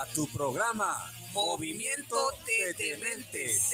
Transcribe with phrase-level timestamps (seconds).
[0.00, 0.96] a tu programa
[1.34, 3.70] Movimiento de Dementes.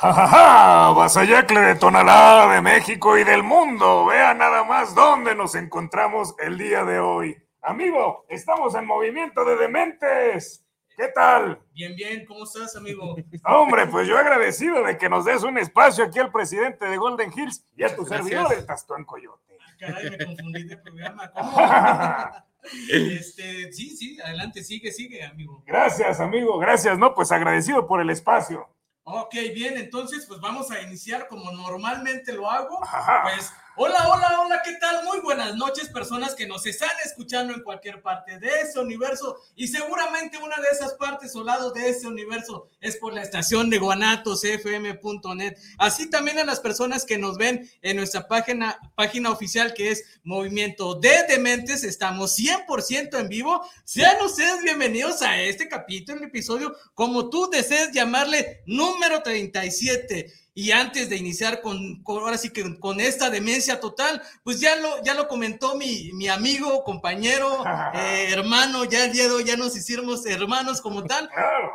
[0.00, 4.06] ¡Ja, Vasallacle de Tonalá, de México y del mundo.
[4.06, 7.36] Vea nada más dónde nos encontramos el día de hoy.
[7.62, 10.64] Amigo, estamos en movimiento de dementes.
[10.96, 11.60] ¿Qué tal?
[11.72, 13.16] Bien, bien, ¿cómo estás, amigo?
[13.44, 17.32] Hombre, pues yo agradecido de que nos des un espacio aquí al presidente de Golden
[17.36, 18.28] Hills y a tu Gracias.
[18.28, 19.58] servidor, el Tastuán Coyote.
[19.80, 21.28] Caray, me confundí de programa.
[21.32, 21.56] ¿Cómo?
[22.92, 25.62] Este, sí, sí, adelante, sigue, sigue, amigo.
[25.66, 26.98] Gracias, amigo, gracias.
[26.98, 28.68] No, pues agradecido por el espacio.
[29.10, 32.84] Ok, bien, entonces pues vamos a iniciar como normalmente lo hago.
[32.84, 33.22] Ajá.
[33.22, 35.04] Pues, hola, hola, hola, ¿qué tal?
[35.04, 39.68] Muy buenas noches, personas que nos están escuchando en cualquier parte de ese universo y
[39.68, 45.56] seguramente una de esas partes o de ese universo es por la estación de guanatosfm.net.
[45.78, 50.20] Así también a las personas que nos ven en nuestra página, página oficial que es
[50.24, 53.62] Movimiento de Dementes, estamos 100% en vivo.
[53.84, 60.47] Sean ustedes bienvenidos a este capítulo, el episodio, como tú desees llamarle, número 37.
[60.60, 64.74] Y antes de iniciar con, con- ahora sí que con esta demencia total, pues ya
[64.74, 67.62] lo, ya lo comentó mi, mi amigo, compañero,
[67.94, 71.28] eh, hermano, ya el día de hoy ya nos hicimos hermanos como tal.
[71.28, 71.70] Claro.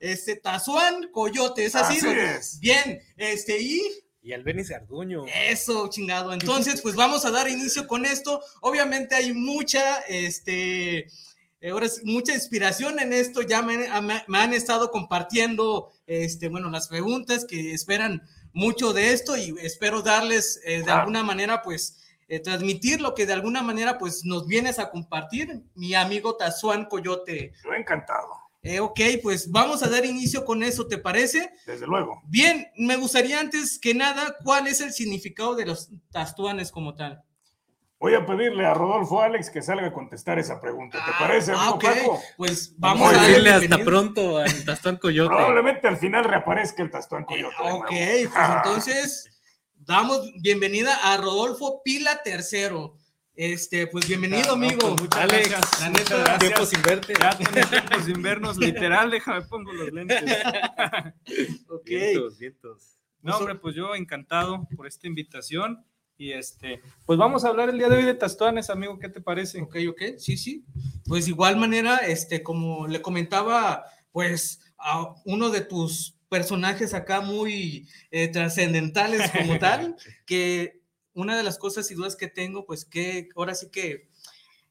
[0.00, 1.98] Este, Tazuán Coyote, es así.
[2.04, 2.58] Así.
[2.58, 3.80] Bien, este, y
[4.20, 5.26] Y al Benny Sarduño.
[5.48, 6.32] eso, chingado.
[6.32, 8.42] Entonces, pues vamos a dar inicio con esto.
[8.62, 11.06] Obviamente hay mucha, este,
[11.60, 13.42] eh, ahora mucha inspiración en esto.
[13.42, 18.22] Ya me, me- me han estado compartiendo, este, bueno, las preguntas que esperan
[18.52, 23.26] mucho de esto y espero darles eh, de alguna manera, pues, eh, transmitir lo que
[23.26, 27.52] de alguna manera, pues, nos vienes a compartir, mi amigo Tazuán Coyote.
[27.64, 28.28] Yo encantado,
[28.62, 31.50] Eh, ok, pues vamos a dar inicio con eso, ¿te parece?
[31.66, 32.22] desde luego.
[32.26, 37.22] Bien, me gustaría antes que nada, ¿cuál es el significado de los tastuanes como tal?
[38.04, 41.02] Voy a pedirle a Rodolfo Alex que salga a contestar esa pregunta.
[41.06, 41.84] ¿Te parece, Ah, amigo ok.
[41.84, 42.20] Paco?
[42.36, 45.28] Pues Vamos a darle hasta pronto al Tastón Coyote.
[45.34, 47.54] Probablemente al final reaparezca el Tastuán Coyote.
[47.64, 49.30] de Ok, pues entonces
[49.76, 52.90] damos bienvenida a Rodolfo Pila III.
[53.36, 54.80] Este, pues bienvenido, Ah, no, amigo.
[54.90, 55.80] pues, muchas Alex, gracias.
[55.80, 56.38] la neta, gracias.
[56.40, 57.14] Tiempo sin verte.
[57.18, 60.22] Ya tiempo sin vernos, literal, déjame pongo los lentes.
[61.70, 61.86] Ok.
[61.86, 62.98] Vientos, vientos.
[63.22, 65.82] No, hombre, pues yo encantado por esta invitación.
[66.16, 69.20] Y este, pues vamos a hablar el día de hoy de Tastuanes, amigo, ¿qué te
[69.20, 69.60] parece?
[69.60, 70.64] Ok, ok, sí, sí.
[71.06, 77.20] Pues de igual manera, este, como le comentaba, pues a uno de tus personajes acá
[77.20, 80.80] muy eh, trascendentales como tal, que
[81.14, 84.08] una de las cosas y dudas que tengo, pues que ahora sí que,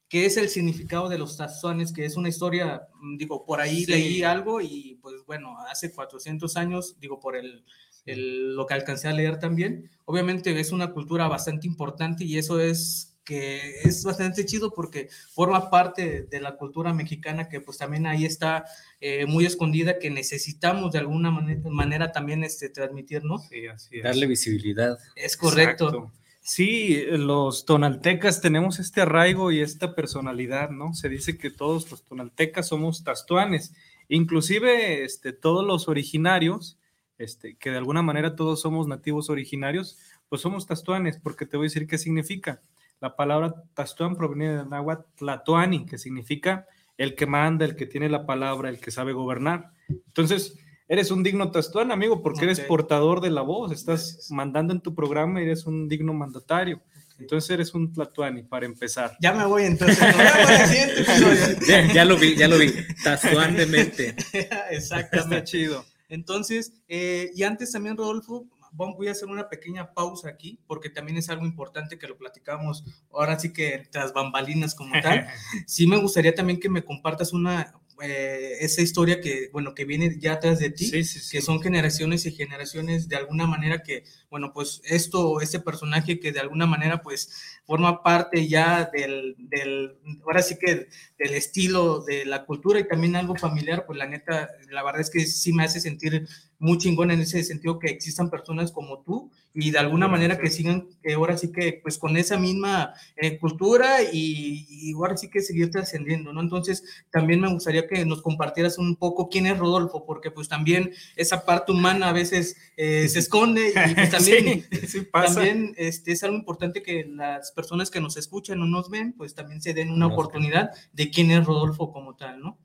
[0.07, 2.87] que es el significado de los tazones, que es una historia,
[3.17, 3.91] digo, por ahí Sí.
[3.91, 7.65] leí algo y pues bueno, hace 400 años, digo, por el,
[8.06, 12.59] el- lo que alcancé a leer también, obviamente es una cultura bastante importante y eso
[12.59, 18.06] es que es bastante chido porque forma parte de la cultura mexicana que pues también
[18.06, 18.66] ahí está
[19.00, 23.38] eh, muy escondida que necesitamos de alguna mane- manera también este, transmitir, ¿no?
[23.40, 24.03] Sí, así es.
[24.03, 24.97] Darle visibilidad.
[25.16, 25.85] Es correcto.
[25.85, 26.12] Exacto.
[26.41, 30.94] Sí, los tonaltecas tenemos este arraigo y esta personalidad, ¿no?
[30.94, 33.73] Se dice que todos los tonaltecas somos tastuanes,
[34.09, 36.78] inclusive este, todos los originarios,
[37.23, 39.97] este, que de alguna manera todos somos nativos originarios,
[40.29, 42.61] pues somos tastuanes, porque te voy a decir qué significa.
[42.99, 46.66] La palabra tastuán proviene del náhuatl tlatoani, que significa
[46.97, 49.72] el que manda, el que tiene la palabra, el que sabe gobernar.
[49.90, 54.31] Entonces, eres un digno tastuán, amigo, porque eres portador de la voz, estás Gracias.
[54.31, 56.81] mandando en tu programa y eres un digno mandatario.
[57.20, 59.16] Entonces eres un tlatoani, para empezar.
[59.22, 59.97] Ya me voy entonces.
[59.97, 61.67] Siguiente episodio.
[61.67, 62.73] Ya, ya lo vi, ya lo vi.
[63.03, 64.16] Tastuán de mente.
[64.34, 65.43] Está Exactamente.
[65.43, 65.85] chido.
[66.13, 71.17] Entonces, eh, y antes también, Rodolfo, voy a hacer una pequeña pausa aquí, porque también
[71.17, 75.27] es algo importante que lo platicamos ahora sí que tras bambalinas como tal.
[75.67, 80.17] Sí me gustaría también que me compartas una, eh, esa historia que, bueno, que viene
[80.19, 81.37] ya atrás de ti, Sí, sí, sí.
[81.37, 84.03] que son generaciones y generaciones de alguna manera que,
[84.34, 89.96] bueno, pues esto, este personaje que de alguna manera pues forma parte ya del, del,
[90.26, 90.88] ahora sí que
[91.20, 95.12] del estilo de la cultura y también algo familiar, pues la neta, la verdad es
[95.12, 96.28] que sí me hace sentir
[96.58, 100.50] muy chingón en ese sentido que existan personas como tú y de alguna manera que
[100.50, 105.30] sigan, que ahora sí que pues con esa misma eh, cultura y, y ahora sí
[105.30, 106.41] que seguir trascendiendo, ¿no?
[106.41, 110.91] Entonces también me gustaría que nos compartieras un poco quién es Rodolfo, porque pues también
[111.16, 115.35] esa parte humana a veces eh, se esconde y pues también, Sí, sí pasa.
[115.35, 119.35] también este, es algo importante que las personas que nos escuchan o nos ven, pues
[119.35, 122.58] también se den una oportunidad de quién es Rodolfo como tal, ¿no?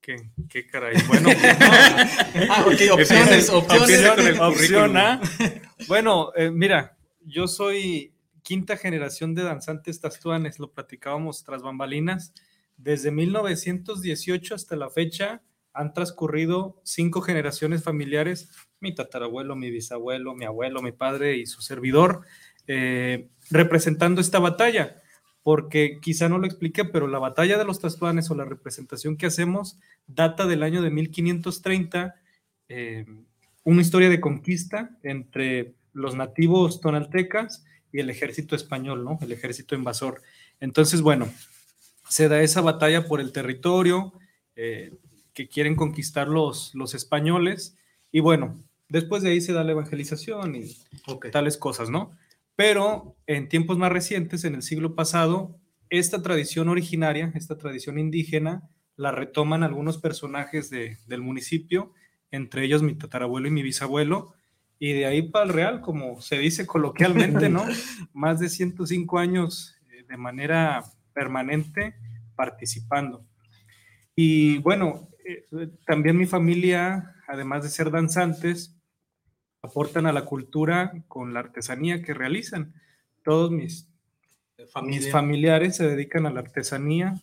[0.00, 0.16] Qué,
[0.50, 0.96] qué caray.
[1.08, 1.30] Bueno,
[2.50, 4.00] Ah, ok, opciones, opciones.
[4.18, 5.20] El opción A.
[5.88, 8.12] Bueno, eh, mira, yo soy
[8.42, 12.34] quinta generación de danzantes tastuanes, lo platicábamos tras bambalinas.
[12.76, 15.42] Desde 1918 hasta la fecha
[15.74, 18.50] han transcurrido cinco generaciones familiares,
[18.80, 22.22] mi tatarabuelo, mi bisabuelo, mi abuelo, mi padre y su servidor,
[22.68, 25.02] eh, representando esta batalla,
[25.42, 29.26] porque quizá no lo expliqué, pero la batalla de los tastuanes o la representación que
[29.26, 32.14] hacemos data del año de 1530,
[32.68, 33.04] eh,
[33.64, 39.18] una historia de conquista entre los nativos tonaltecas y el ejército español, ¿no?
[39.20, 40.22] El ejército invasor.
[40.60, 41.28] Entonces, bueno,
[42.08, 44.12] se da esa batalla por el territorio
[44.56, 44.92] eh,
[45.34, 47.76] que quieren conquistar los, los españoles
[48.12, 50.76] y bueno, después de ahí se da la evangelización y
[51.32, 52.12] tales cosas, ¿no?
[52.56, 55.58] Pero en tiempos más recientes, en el siglo pasado,
[55.90, 61.92] esta tradición originaria, esta tradición indígena, la retoman algunos personajes de- del municipio,
[62.30, 64.34] entre ellos mi tatarabuelo y mi bisabuelo,
[64.78, 67.64] y de ahí para el real, como se dice coloquialmente, ¿no?
[68.12, 71.94] Más de 105 años eh, de manera permanente
[72.36, 73.24] participando.
[74.16, 75.46] Y bueno, eh,
[75.86, 78.74] también mi familia, además de ser danzantes,
[79.62, 82.74] aportan a la cultura con la artesanía que realizan.
[83.22, 83.88] Todos mis,
[84.58, 85.10] mis Familia.
[85.12, 87.14] familiares se dedican a la artesanía.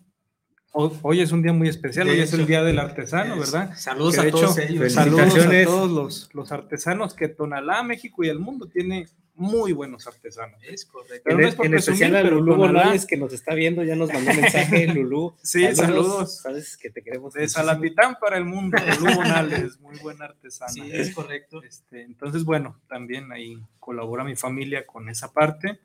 [0.73, 3.73] Ho- Hoy es un día muy especial, De hoy es el Día del Artesano, ¿verdad?
[3.77, 4.93] Saludos Que a todos ellos.
[4.93, 10.07] Saludos a todos los, los artesanos que Tonalá, México y el mundo tiene muy buenos
[10.07, 10.61] artesanos.
[10.63, 11.21] Es correcto.
[11.23, 13.83] Pero En, no es por en especial a pero Lulú Bonales que nos está viendo,
[13.83, 15.35] ya nos mandó un mensaje, Lulú.
[15.41, 16.41] Sí, saludos.
[16.41, 17.33] Sabes que te queremos.
[17.33, 17.63] De muchísimo.
[17.65, 20.71] Salatitán para el mundo, Lulú Bonales, muy buen artesano.
[20.73, 21.63] Sí, es correcto.
[21.63, 25.79] Este, entonces, bueno, también ahí colabora mi familia con esa parte.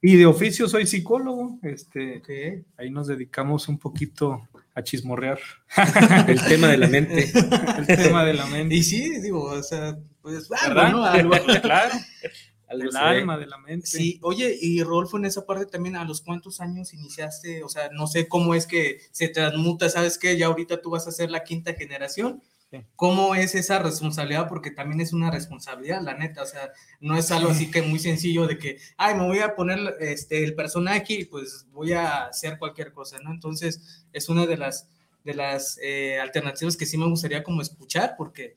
[0.00, 2.64] Y de oficio soy psicólogo, este, Ok.
[2.78, 5.38] ahí nos dedicamos un poquito a chismorrear
[6.28, 7.30] El tema de la mente.
[7.78, 8.74] el tema de la mente.
[8.74, 11.04] Y sí, digo, o sea, pues ¿no?
[11.04, 11.32] Algo.
[11.62, 11.94] Claro,
[12.68, 13.04] Algo el se ve.
[13.04, 13.86] alma de la mente.
[13.86, 17.62] Sí, oye, y Rodolfo, en esa parte también, ¿a los cuántos años iniciaste?
[17.62, 20.36] O sea, no sé cómo es que se transmuta, ¿sabes qué?
[20.36, 22.42] Ya ahorita tú vas a ser la quinta generación.
[22.70, 22.78] Sí.
[22.96, 24.48] ¿Cómo es esa responsabilidad?
[24.48, 28.00] Porque también es una responsabilidad, la neta, o sea, no es algo así que muy
[28.00, 32.24] sencillo de que, ay, me voy a poner este, el personaje y pues voy a
[32.24, 33.30] hacer cualquier cosa, ¿no?
[33.30, 34.90] Entonces, es una de las,
[35.22, 38.54] de las eh, alternativas que sí me gustaría como escuchar, porque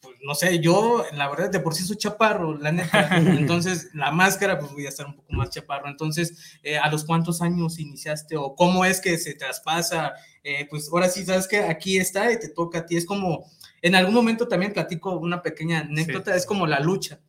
[0.00, 3.08] pues, no sé, yo la verdad de por sí soy chaparro, la neta.
[3.16, 5.88] Entonces, la máscara, pues voy a estar un poco más chaparro.
[5.88, 10.12] Entonces, eh, ¿a los cuántos años iniciaste o cómo es que se traspasa?
[10.42, 12.96] Eh, pues ahora sí, sabes que aquí está y te toca a ti.
[12.96, 13.44] Es como,
[13.82, 16.38] en algún momento también platico una pequeña anécdota, Sí.
[16.38, 17.20] es como la lucha.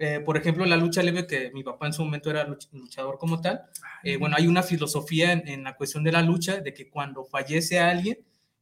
[0.00, 3.18] Eh, por ejemplo, la lucha libre, que mi papá en su momento era luch- luchador
[3.18, 3.62] como tal.
[4.20, 7.80] Bueno, hay una filosofía en, en la cuestión de la lucha, de que cuando fallece
[7.80, 8.18] alguien,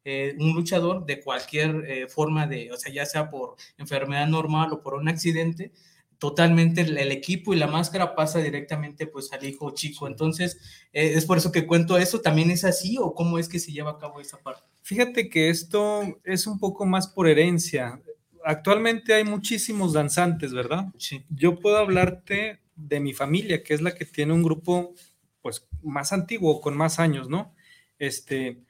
[0.08, 4.72] eh, un luchador de cualquier eh, forma de, o sea, ya sea por enfermedad normal
[4.72, 5.72] o por un accidente,
[6.18, 10.06] totalmente el, el equipo y la máscara pasa directamente pues al hijo chico.
[10.06, 10.60] Entonces,
[10.92, 12.20] eh, es por eso que cuento eso.
[12.20, 14.62] ¿También es así o cómo es que se lleva a cabo esa parte?
[14.82, 18.00] Fíjate que esto es un poco más por herencia.
[18.44, 20.86] Actualmente hay muchísimos danzantes, ¿verdad?
[20.98, 21.24] Sí.
[21.30, 24.94] Yo puedo hablarte de mi familia, que es la que tiene un grupo
[25.42, 27.56] pues más antiguo, con más años, ¿no?
[27.98, 28.62] Este,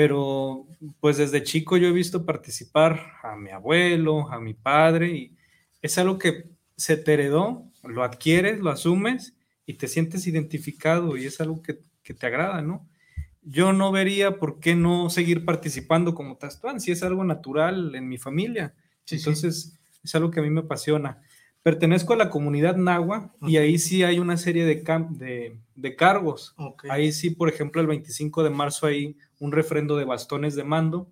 [0.00, 0.66] pero
[0.98, 5.36] pues desde chico yo he visto participar a mi abuelo, a mi padre, y
[5.82, 9.34] es algo que se te heredó, lo adquieres, lo asumes
[9.66, 12.88] y te sientes identificado y es algo que, que te agrada, ¿no?
[13.42, 18.08] Yo no vería por qué no seguir participando como Tastuán, si es algo natural en
[18.08, 18.72] mi familia.
[19.04, 19.28] Sí, sí.
[19.28, 21.20] Entonces, es algo que a mí me apasiona.
[21.62, 24.76] Pertenezco a la comunidad Nahua y ahí sí hay una serie de,
[25.10, 26.54] de, de cargos.
[26.88, 31.10] Ahí sí, por ejemplo, el 25 de marzo hay un refrendo de bastones de mando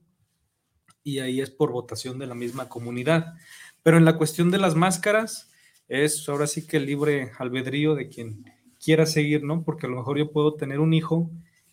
[1.02, 3.35] y ahí es por votación de la misma comunidad.
[3.82, 5.50] Pero en la cuestión de las máscaras,
[5.88, 8.44] es ahora sí que el libre albedrío de quien
[8.82, 9.64] quiera seguir, ¿no?
[9.64, 11.30] Porque a lo mejor yo puedo tener un hijo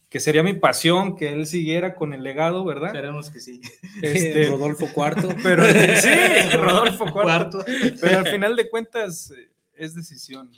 [0.09, 2.95] que sería mi pasión que él siguiera con el legado, ¿verdad?
[2.95, 3.59] Esperemos que sí.
[4.01, 5.35] Este, Rodolfo IV.
[5.43, 6.09] pero sí,
[6.57, 7.12] Rodolfo IV.
[7.12, 7.65] Cuarto.
[8.00, 9.33] Pero al final de cuentas
[9.74, 10.50] es decisión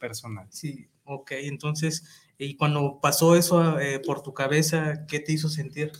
[0.00, 0.48] personal.
[0.50, 1.30] Sí, ok.
[1.32, 5.92] Entonces, y cuando pasó eso eh, por tu cabeza, ¿qué te hizo sentir?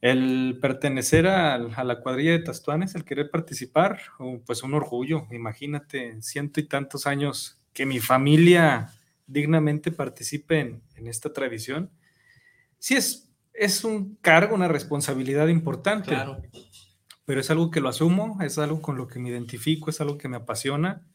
[0.00, 4.00] El pertenecer a, a la cuadrilla de Tastuanes, el querer participar,
[4.44, 5.26] pues un orgullo.
[5.30, 8.92] Imagínate, ciento y tantos años que mi familia
[9.26, 11.90] dignamente participe en, en esta tradición.
[12.78, 16.42] Sí, es, es un cargo, una responsabilidad importante, Claro.
[17.24, 20.18] pero es algo que lo asumo, es algo con lo que me identifico, es algo
[20.18, 21.06] que me apasiona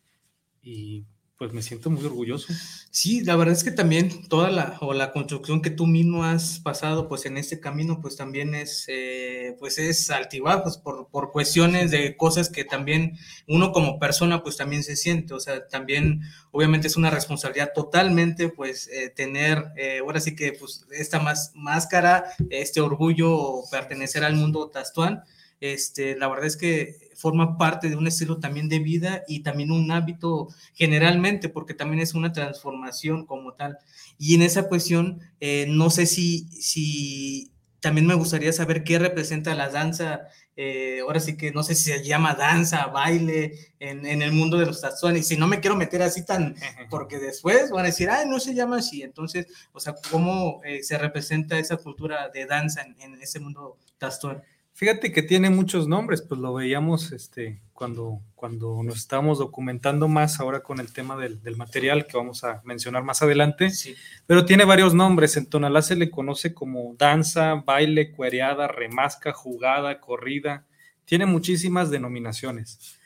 [0.61, 1.05] y
[1.41, 2.53] pues me siento muy orgulloso.
[2.91, 6.59] Sí, la verdad es que también toda la, o la construcción que tú mismo has
[6.59, 11.89] pasado, pues en este camino, pues también es, eh, pues es altibajos por, por cuestiones
[11.89, 13.17] de cosas que también
[13.47, 16.21] uno como persona, pues también se siente, o sea, también
[16.51, 21.53] obviamente es una responsabilidad totalmente, pues eh, tener, eh, ahora sí que, pues esta más,
[21.55, 25.23] máscara, este orgullo, pertenecer al mundo tastuán,
[25.61, 29.71] este, la verdad es que forma parte de un estilo también de vida y también
[29.71, 33.77] un hábito generalmente, porque también es una transformación como tal.
[34.17, 39.55] Y en esa cuestión, eh, no sé si, si también me gustaría saber qué representa
[39.55, 40.21] la danza.
[40.55, 44.57] eh, ahora sí que no sé si se llama danza, baile en, en el mundo
[44.57, 45.27] de los tazuanes.
[45.27, 46.55] Si no me quiero meter así tan,
[46.89, 49.01] porque después van a decir, ay, no se llama así.
[49.03, 53.77] Entonces, o sea, ¿cómo eh, se representa esa cultura de danza en, en ese mundo
[53.97, 54.43] tastuán?
[54.81, 60.39] Fíjate que tiene muchos nombres, pues lo veíamos este, cuando, cuando nos estábamos documentando más
[60.39, 63.93] ahora con el tema del, del material que vamos a mencionar más adelante, Sí.
[64.25, 65.37] pero tiene varios nombres.
[65.37, 70.65] En Tonalá se le conoce como danza, baile, cuereada, remasca, jugada, corrida.
[71.05, 72.97] Tiene muchísimas denominaciones.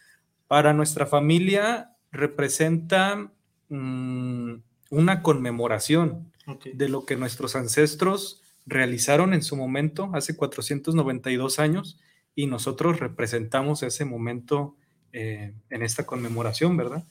[0.48, 3.34] Para nuestra familia representa
[3.68, 4.54] mm,
[4.92, 6.68] una conmemoración Ok.
[6.74, 12.00] de lo que nuestros ancestros realizaron en su momento, hace 492 años,
[12.36, 14.76] y nosotros representamos ese momento
[15.14, 17.04] eh, en esta conmemoración, ¿verdad?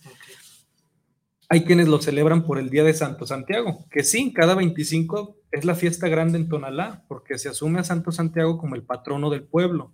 [1.49, 5.65] Hay quienes lo celebran por el Día de Santo Santiago, que sí, cada 25 es
[5.65, 9.45] la fiesta grande en Tonalá, porque se asume a Santo Santiago como el patrono del
[9.45, 9.93] pueblo.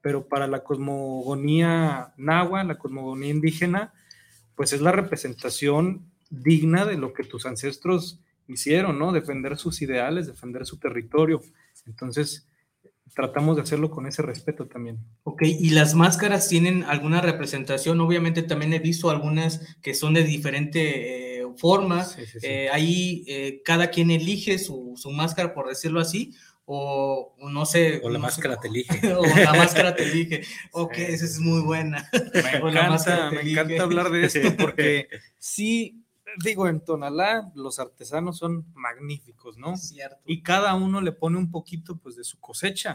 [0.00, 3.92] Pero para la cosmogonía nahua, la cosmogonía indígena,
[4.54, 9.12] pues es la representación digna de lo que tus ancestros hicieron, ¿no?
[9.12, 11.40] Defender sus ideales, defender su territorio.
[11.86, 12.46] Entonces,
[13.14, 14.98] tratamos de hacerlo con ese respeto también.
[15.22, 18.00] Ok, ¿y las máscaras tienen alguna representación?
[18.00, 22.04] Obviamente también he visto algunas que son de diferente eh, forma.
[22.04, 22.46] Sí, sí, sí.
[22.46, 26.34] Eh, ahí eh, cada quien elige su, su máscara, por decirlo así,
[26.66, 28.00] o, no sé.
[28.02, 29.12] O la no sé, máscara te elige.
[29.14, 30.42] o la máscara te elige.
[30.72, 31.02] Ok, Sí.
[31.02, 32.08] esa es muy buena.
[32.12, 33.60] Me encanta, me elige.
[33.60, 35.08] encanta hablar de esto porque
[35.38, 36.03] sí,
[36.42, 39.74] digo, en Tonalá los artesanos son magníficos, ¿no?
[39.74, 40.18] Es cierto.
[40.26, 42.94] y cada uno le pone un poquito pues de su cosecha.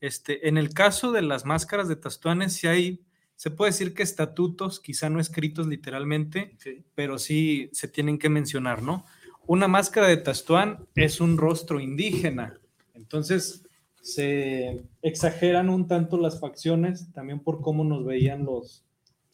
[0.00, 3.04] Este, en el caso de las máscaras de Tastuanes, sí hay,
[3.36, 6.56] se puede decir que estatutos, quizá no escritos literalmente,
[6.94, 9.04] pero sí se tienen que mencionar, ¿no?
[9.46, 12.58] Una máscara de Tastuán es un rostro indígena,
[12.94, 13.66] entonces
[14.00, 18.84] se exageran un tanto las facciones también por cómo nos veían los,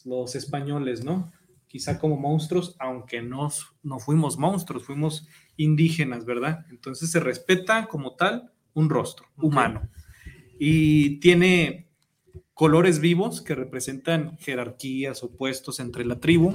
[0.05, 1.31] los españoles, ¿no?
[1.69, 3.51] Quizá como monstruos, aunque no,
[3.83, 6.65] no fuimos monstruos, fuimos indígenas, ¿verdad?
[6.71, 9.89] Entonces se respeta como tal un rostro humano
[10.59, 11.89] y tiene
[12.55, 16.55] colores vivos que representan jerarquías o puestos entre la tribu.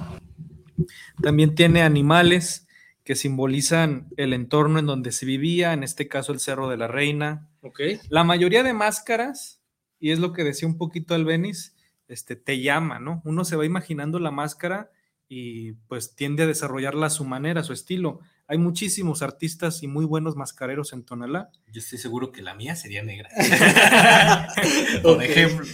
[1.22, 2.68] También tiene animales
[3.04, 6.88] que simbolizan el entorno en donde se vivía, en este caso el Cerro de la
[6.88, 7.50] Reina.
[7.62, 7.82] Ok.
[8.10, 9.62] La mayoría de máscaras,
[10.00, 11.76] y es lo que decía un poquito Albenis,
[12.08, 13.22] este, te llama, ¿no?
[13.26, 14.92] Uno se va imaginando la máscara
[15.34, 18.20] y pues tiende a desarrollarla a su manera, a su estilo.
[18.48, 21.50] Hay muchísimos artistas y muy buenos mascareros en Tonalá.
[21.72, 23.30] Yo estoy seguro que la mía sería negra.
[25.02, 25.66] Por ejemplo.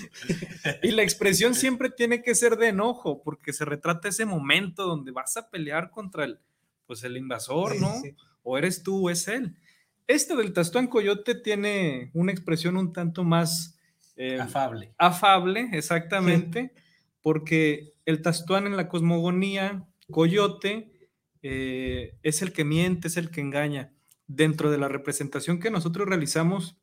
[0.83, 5.11] Y la expresión siempre tiene que ser de enojo, porque se retrata ese momento donde
[5.11, 6.39] vas a pelear contra el,
[6.85, 7.99] pues el invasor, Sí, ¿no?
[7.99, 8.15] sí.
[8.43, 9.57] O eres tú o es él.
[10.05, 13.79] Este del Tastuán Coyote tiene una expresión un tanto más
[14.17, 14.93] eh, Afable.
[14.99, 16.73] afable, exactamente,
[17.21, 21.09] porque el Tastuán en la cosmogonía, Coyote,
[21.43, 23.93] eh, es el que miente, es el que engaña.
[24.27, 26.77] Dentro de la representación que nosotros realizamos,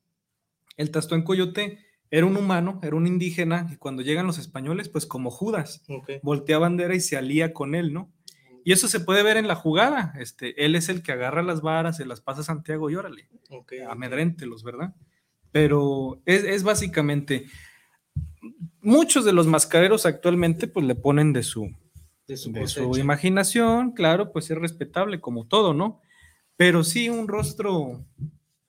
[0.77, 1.79] el Tastuán Coyote
[2.11, 6.11] era un humano, era un indígena, y cuando llegan los españoles, pues como Judas, Ok.
[6.23, 8.13] voltea bandera y se alía con él, ¿no?
[8.67, 10.15] Y eso se puede ver en la jugada.
[10.19, 13.29] Este, él es el que agarra las varas, se las pasa a Santiago y órale
[13.51, 13.73] Ok.
[13.89, 14.95] amedréntelos, ¿verdad?
[15.53, 17.47] Pero es, es básicamente,
[18.81, 21.71] muchos de los mascareros actualmente pues le ponen de su,
[22.27, 23.01] De su de su cosecha.
[23.01, 26.01] imaginación, claro, pues es respetable como todo, ¿no?
[26.57, 28.05] Pero sí un rostro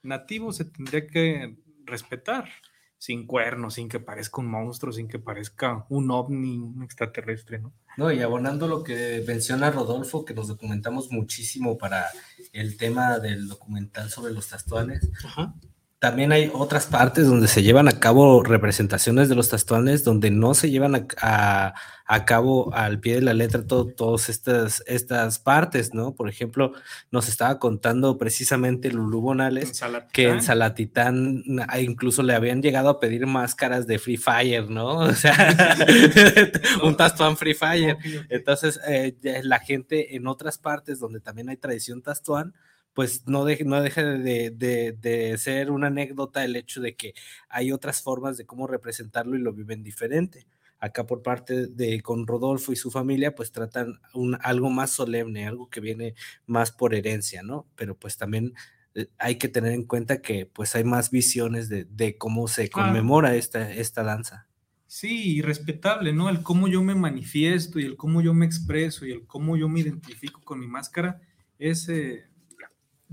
[0.01, 2.49] nativo se tendría que respetar,
[2.97, 7.73] sin cuernos, sin que parezca un monstruo, sin que parezca un ovni, un extraterrestre, ¿no?
[7.97, 12.07] No, y abonando lo que menciona Rodolfo, que nos documentamos muchísimo para
[12.51, 15.09] el tema del documental sobre los tastuanes.
[15.23, 15.53] Ajá.
[15.99, 20.53] También hay otras partes donde se llevan a cabo representaciones de los tastuanes, donde no
[20.53, 21.73] se llevan a, a-
[22.07, 26.13] a cabo al pie de la letra todo- todas estas, estas partes, ¿no?
[26.13, 26.73] Por ejemplo,
[27.09, 29.69] nos estaba contando precisamente Lulú Bonales
[30.13, 34.97] que en Salatitán ah, incluso le habían llegado a pedir máscaras de Free Fire, ¿no?
[34.99, 35.33] O sea,
[36.83, 37.97] un Tastuán Free Fire.
[38.29, 42.53] Entonces, eh, la gente en otras partes donde también hay tradición Tastuán,
[42.95, 47.13] pues no, deje- no deja de, de- de ser una anécdota el hecho de que
[47.49, 50.47] hay otras formas de cómo representarlo y lo viven diferente.
[50.79, 55.47] Acá por parte de con Rodolfo y su familia, pues tratan un, algo más solemne,
[55.47, 56.15] algo que viene
[56.47, 57.67] más por herencia, ¿no?
[57.75, 58.53] Pero pues también
[58.95, 62.69] eh, hay que tener en cuenta que pues hay más visiones de, de cómo se
[62.69, 64.47] conmemora esta, esta danza.
[64.87, 66.29] Sí, y respetable, ¿no?
[66.29, 69.67] El cómo yo me manifiesto y el cómo yo me expreso y el cómo yo
[69.67, 71.21] me identifico con mi máscara
[71.57, 72.25] es eh,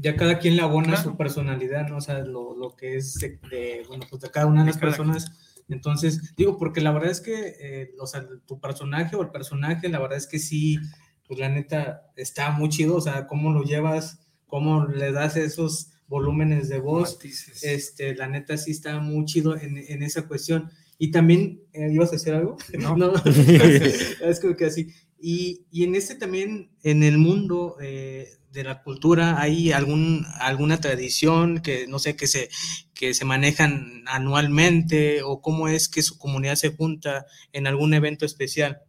[0.03, 1.03] Ya cada quien le abona Claro.
[1.11, 1.99] su personalidad, ¿no?
[1.99, 4.79] O sea, lo, lo que es de, de, bueno, pues de cada una de las
[4.79, 5.31] personas.
[5.69, 9.89] Entonces, digo, porque la verdad es que, eh, o sea, tu personaje o el personaje,
[9.89, 10.79] la verdad es que sí,
[11.27, 15.91] pues la neta está muy chido, o sea, cómo lo llevas, cómo le das esos
[16.09, 17.63] volúmenes de voz, matices.
[17.63, 20.71] este, la neta sí está muy chido en, en esa cuestión.
[20.99, 22.57] Y también, eh, ¿ibas a decir algo?
[22.79, 23.13] No.
[23.25, 24.89] es como que así.
[25.19, 30.81] Y, y en este también, en el mundo eh, de la cultura, ¿hay algún, alguna
[30.81, 32.51] tradición que, no sé, que se,
[32.95, 38.27] que se manejan anualmente o cómo es que su comunidad se junta en algún evento
[38.27, 38.83] especial?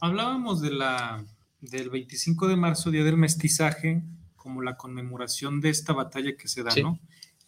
[0.00, 1.24] Hablábamos de la,
[1.60, 4.02] del 25 de marzo, Día del Mestizaje,
[4.36, 6.82] como la conmemoración de esta batalla que se da, Sí.
[6.82, 6.98] ¿no?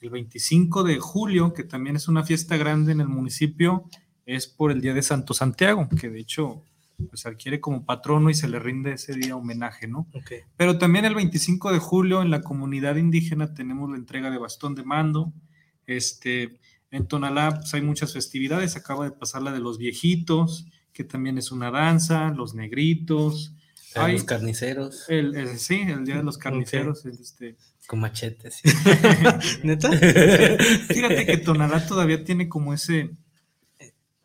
[0.01, 3.89] El 25 de julio, que también es una fiesta grande en el municipio,
[4.27, 6.63] es por el Día de Santo Santiago, que de hecho
[6.97, 10.07] pues, se adquiere como patrono y se le rinde ese día homenaje, ¿no?
[10.15, 10.41] Okay.
[10.57, 14.75] Pero también el 25 de julio en la comunidad indígena tenemos la entrega de bastón
[14.75, 15.33] de mando.
[15.87, 16.59] Este,
[16.91, 18.77] en Tonalá pues, hay muchas festividades.
[18.77, 23.55] Acaba de pasar la de los viejitos, que también es una danza, los negritos.
[23.97, 27.05] Hay los carniceros el, el- sí, el Día de los Carniceros.
[27.05, 27.57] el, este.
[27.87, 28.61] con machetes.
[29.63, 29.89] ¿Neta?
[29.93, 33.11] Fíjate que Tonalá todavía tiene como ese,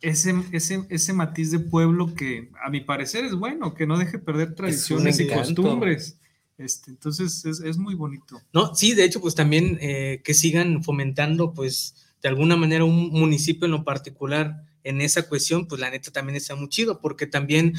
[0.01, 4.19] ese, ese, ese matiz de pueblo que a mi parecer es bueno, que no deje
[4.19, 6.17] perder tradiciones y costumbres.
[6.57, 8.41] Este, entonces es, es muy bonito.
[8.53, 13.09] No, sí, de hecho, pues también eh, que sigan fomentando, pues, de alguna manera un
[13.11, 17.27] municipio en lo particular en esa cuestión, pues la neta también está muy chido, porque
[17.27, 17.73] también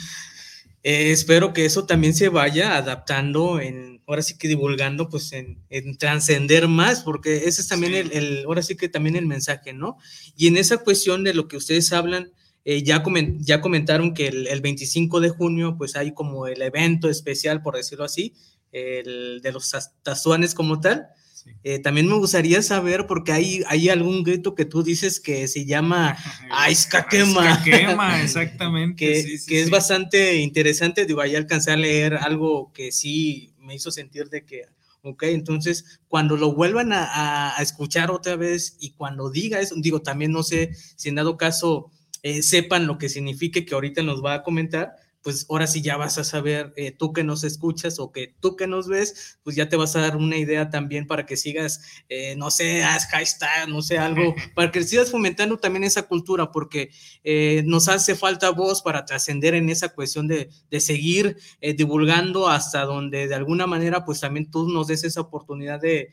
[0.82, 5.58] eh, espero que eso también se vaya adaptando en, ahora sí que divulgando, pues en,
[5.68, 7.98] en trascender más, porque ese es también Sí.
[7.98, 9.98] el, el- ahora sí que también el mensaje, ¿no?
[10.36, 12.32] Y en esa cuestión de lo que ustedes hablan,
[12.64, 13.02] eh, ya,
[13.38, 17.76] ya comentaron que el, el 25 de junio, pues hay como el evento especial, por
[17.76, 18.34] decirlo así,
[18.72, 19.70] el de los
[20.02, 21.08] tazuanes como tal.
[21.42, 21.50] Sí.
[21.64, 25.64] Eh, también me gustaría saber, porque hay, hay algún grito que tú dices que se
[25.64, 26.16] llama
[26.50, 27.62] Aizcaquema.
[28.22, 28.96] Exactamente.
[29.06, 31.06] que, sí, sí, que es bastante interesante.
[31.06, 34.66] Digo, ahí alcancé a leer algo que sí me hizo sentir de que,
[35.02, 40.32] ok, entonces cuando lo vuelvan a escuchar otra vez y cuando diga eso, digo, también
[40.32, 41.90] no sé si en dado caso
[42.22, 44.96] eh, sepan lo que signifique que ahorita nos va a comentar.
[45.22, 48.56] Pues ahora sí ya vas a saber, eh, tú que nos escuchas o que tú
[48.56, 51.82] que nos ves, pues ya te vas a dar una idea también para que sigas,
[52.08, 56.50] eh, no sé, haz hashtag, no sé, algo, para que sigas fomentando también esa cultura,
[56.50, 56.90] porque
[57.22, 61.36] eh, nos hace falta voz para trascender en esa cuestión de, de seguir
[61.76, 66.10] divulgando hasta donde de alguna manera pues también tú nos des esa oportunidad de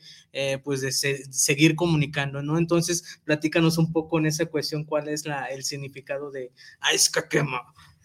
[0.62, 2.58] pues de se- seguir comunicando, ¿no?
[2.58, 7.62] Entonces platícanos un poco en esa cuestión cuál es la, el significado de Aizcaquema.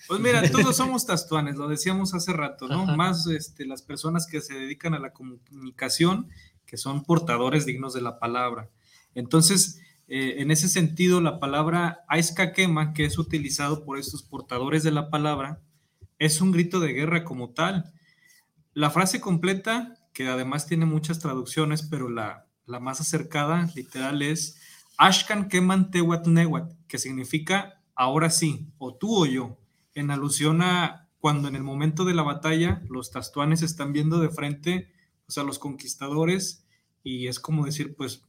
[0.08, 2.84] Pues mira, todos somos tastuanes, lo decíamos hace rato, ¿no?
[2.84, 2.96] Ajá.
[2.96, 6.30] Más este, las personas que se dedican a la comunicación,
[6.66, 8.70] que son portadores dignos de la palabra.
[9.16, 14.92] Entonces, eh, en ese sentido, la palabra Aizcaquema, que es utilizado por estos portadores de
[14.92, 15.62] la palabra,
[16.20, 17.94] es un grito de guerra como tal.
[18.74, 24.60] La frase completa, que además tiene muchas traducciones, pero la, la más acercada, literal, es
[24.98, 29.58] Ashkan Keman Tewat Newat, que significa ahora sí, o tú o yo,
[29.96, 34.30] en alusión a cuando en el momento de la batalla los tastuanes están viendo de
[34.30, 34.92] frente
[35.26, 36.66] pues, a los conquistadores
[37.04, 38.24] y es como decir, pues,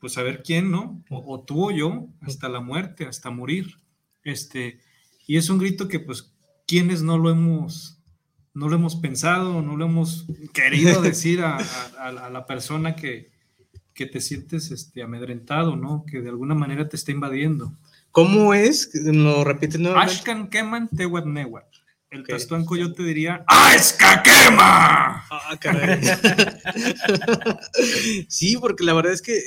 [0.00, 1.02] pues a ver quién, ¿no?
[1.10, 3.80] O, o tú o yo, hasta la muerte, hasta morir.
[4.24, 4.80] Este,
[5.26, 6.32] y es un grito que, pues,
[6.66, 7.92] quienes no lo hemos
[8.54, 13.30] no lo hemos pensado, no lo hemos querido decir a, a- a la persona que,
[13.92, 16.04] que te sientes este, amedrentado, ¿no?
[16.06, 17.74] Que de alguna manera te está invadiendo.
[18.16, 18.88] ¿Cómo es?
[18.94, 20.14] ¿Lo repites nuevamente?
[20.14, 21.66] Ashkan Keman Tewat Newat.
[22.08, 22.28] El Ok.
[22.28, 25.22] Tastuán Coyote diría, ¡Escaquema!
[25.30, 26.00] Ah, caray.
[28.28, 29.38] sí, porque la verdad es que,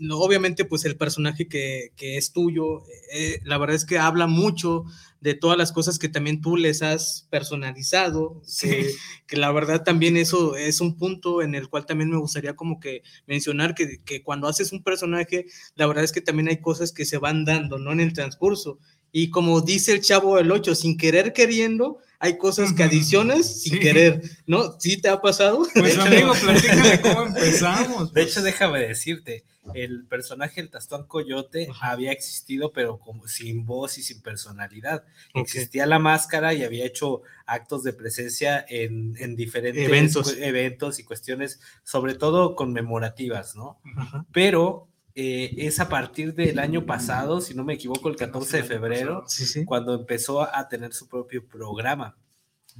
[0.00, 4.26] no, obviamente, pues el personaje que, que es tuyo, eh, la verdad es que habla
[4.26, 4.84] mucho
[5.20, 8.90] de todas las cosas que también tú les has personalizado, que,
[9.26, 12.80] que la verdad también eso es un punto en el cual también me gustaría como
[12.80, 16.92] que mencionar que, que cuando haces un personaje, la verdad es que también hay cosas
[16.92, 17.92] que se van dando, ¿no?
[17.92, 18.78] En el transcurso.
[19.12, 23.72] Y como dice el chavo del 8, sin querer queriendo, hay cosas que adicionas sin
[23.74, 23.78] Sí.
[23.80, 24.78] querer, ¿no?
[24.78, 25.66] ¿Sí te ha pasado?
[25.74, 28.12] pues amigo, platícame cómo empezamos.
[28.12, 31.92] De hecho, déjame decirte, el personaje del Tastuán Coyote Ajá.
[31.92, 35.04] había existido, pero como sin voz y sin personalidad.
[35.34, 40.36] Existía la máscara y había hecho actos de presencia en, en diferentes Eventos.
[40.38, 43.80] eventos y cuestiones, sobre todo conmemorativas, ¿no?
[43.96, 44.26] Ajá.
[44.32, 48.62] Pero eh, es a partir del año pasado, si no me equivoco, el 14 de
[48.64, 49.64] febrero, Sí, sí.
[49.64, 52.16] cuando empezó a tener su propio programa.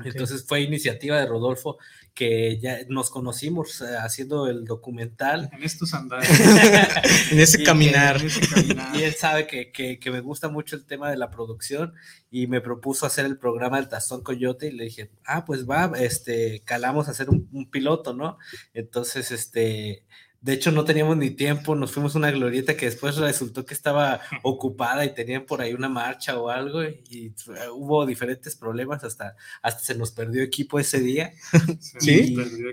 [0.04, 1.76] Entonces fue iniciativa de Rodolfo
[2.14, 5.50] que ya nos conocimos eh, haciendo el documental.
[5.52, 6.28] En estos andares.
[7.32, 8.18] En ese caminar.
[8.20, 8.96] en ese caminar.
[8.96, 11.92] Y él sabe que, que- que me gusta mucho el tema de la producción
[12.30, 15.92] y me propuso hacer el programa del Tastón Coyote y le dije, ah, pues va,
[15.98, 18.38] este, calamos a hacer un, un piloto, ¿no?
[18.72, 20.04] Entonces, este,
[20.42, 23.74] de hecho no teníamos ni tiempo, nos fuimos a una glorieta que después resultó que
[23.74, 27.34] estaba ocupada y tenían por ahí una marcha o algo y,
[27.74, 31.32] hubo diferentes problemas, hasta, hasta se nos perdió equipo ese día
[31.80, 32.34] Se ¿Sí?
[32.34, 32.70] nos perdió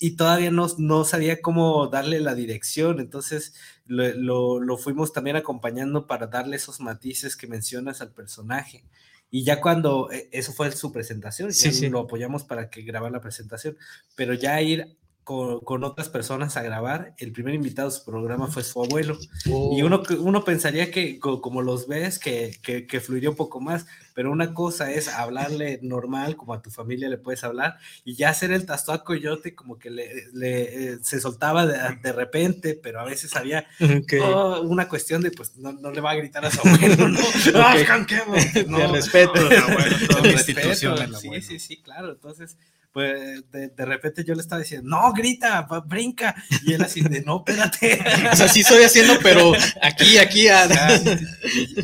[0.00, 3.54] y todavía no, no sabía cómo darle la dirección, entonces
[3.86, 8.84] lo, lo- lo fuimos también acompañando para darle esos matices que mencionas al personaje.
[9.30, 11.88] Y ya cuando, eh, eso fue su presentación, Sí, ya sí.
[11.88, 13.76] lo apoyamos para que grabara la presentación,
[14.14, 18.46] pero ya ir con, con otras personas a grabar, el primer invitado a su programa
[18.46, 19.18] fue su abuelo.
[19.44, 23.60] Y uno, uno pensaría que co- como los ves, que, que, que fluiría un poco
[23.60, 28.14] más, pero una cosa es hablarle normal, como a tu familia le puedes hablar, y
[28.14, 32.78] ya hacer el tastuá coyote como que le, le, eh, se soltaba de, de repente,
[32.80, 34.12] pero a veces había Ok.
[34.22, 37.18] oh, una cuestión de, pues, no, no le va a gritar a su abuelo, ¿no?
[37.56, 38.36] ¡Ah, canquemo!
[38.68, 39.32] No, De respeto.
[39.32, 41.44] todo Con respeto, institución al Sí, abuelo.
[41.44, 42.12] sí, sí, claro.
[42.12, 42.56] Entonces,
[42.96, 46.34] pues de, de repente yo le estaba diciendo, no, grita, brinca.
[46.64, 48.00] Y él así de, no, espérate.
[48.32, 50.48] O sea, sí estoy haciendo, pero aquí, aquí.
[50.48, 50.64] a-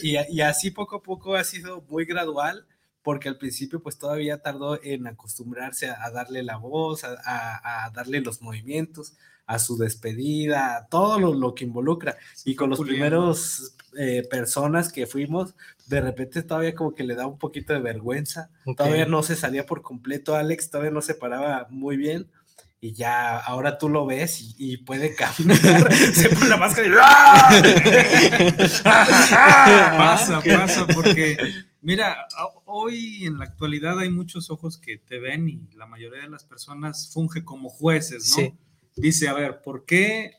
[0.02, 2.64] y, y- y así poco a poco ha sido muy gradual,
[3.02, 7.90] porque al principio pues todavía tardó en acostumbrarse a, a darle la voz, a- a
[7.90, 9.12] darle los movimientos,
[9.46, 12.16] a su despedida, a todo lo, lo que involucra.
[12.44, 15.54] Y con los primeros eh, personas que fuimos,
[15.86, 18.50] de repente todavía como que le da un poquito de vergüenza.
[18.64, 18.78] Ok.
[18.78, 22.30] Todavía no se salía por completo, Alex todavía no se paraba muy bien.
[22.80, 26.90] Y ya ahora tú lo ves y, y puede caminar, se pone la máscara y
[27.00, 27.62] ¡ah!
[29.98, 31.36] pasa, pasa, porque
[31.80, 32.26] mira,
[32.64, 36.42] hoy en la actualidad hay muchos ojos que te ven y la mayoría de las
[36.42, 38.36] personas funge como jueces, ¿no?
[38.36, 38.54] Sí.
[38.96, 40.32] Dice, a ver, ¿por qué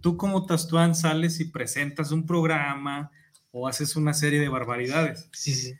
[0.00, 3.10] tú como Tastuán sales y presentas un programa
[3.50, 5.28] o haces una serie de barbaridades?
[5.32, 5.72] Sí, sí.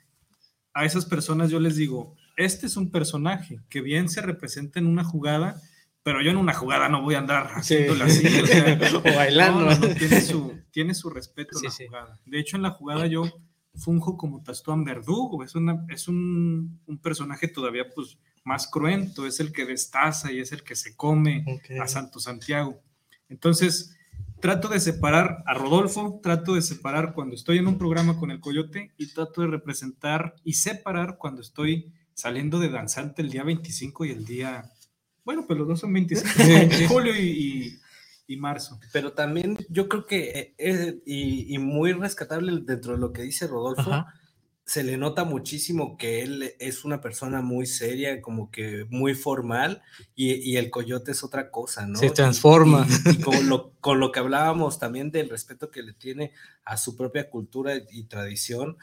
[0.72, 4.86] A esas personas yo les digo, este es un personaje que bien se representa en
[4.86, 5.60] una jugada,
[6.02, 7.74] pero yo en una jugada no voy a andar Sí.
[7.76, 8.26] haciéndole así.
[8.26, 8.78] o sea,
[9.12, 9.60] O bailando.
[9.60, 11.86] no, no, no, tiene, su, tiene su respeto Sí, la sí.
[11.86, 12.20] jugada.
[12.26, 13.24] De hecho, en la jugada yo
[13.76, 15.44] funjo como Tastuán Verdugo.
[15.44, 19.26] Es, una, es un, un personaje todavía pues, más cruento.
[19.26, 21.80] Es el que destaza y es el que se come Ok.
[21.80, 22.80] a Santo Santiago.
[23.28, 23.96] Entonces,
[24.40, 28.40] trato de separar a Rodolfo, trato de separar cuando estoy en un programa con el
[28.40, 34.04] Coyote y trato de representar y separar cuando estoy saliendo de danzante el día 25
[34.04, 34.72] y el día...
[35.24, 36.30] Bueno, pues los dos son 25,
[36.88, 37.78] julio y,
[38.26, 38.78] y- marzo.
[38.92, 43.22] Pero también yo creo que eh, es, y, y muy rescatable dentro de lo que
[43.22, 44.14] dice Rodolfo, Ajá.
[44.64, 49.82] se le nota muchísimo que él es una persona muy seria, como que muy formal,
[50.16, 51.98] y, y el coyote es otra cosa, ¿no?
[51.98, 52.84] Se Y- transforma.
[53.06, 56.32] Y, y con, lo, con lo que hablábamos también del respeto que le tiene
[56.64, 58.76] a su propia cultura y tradición,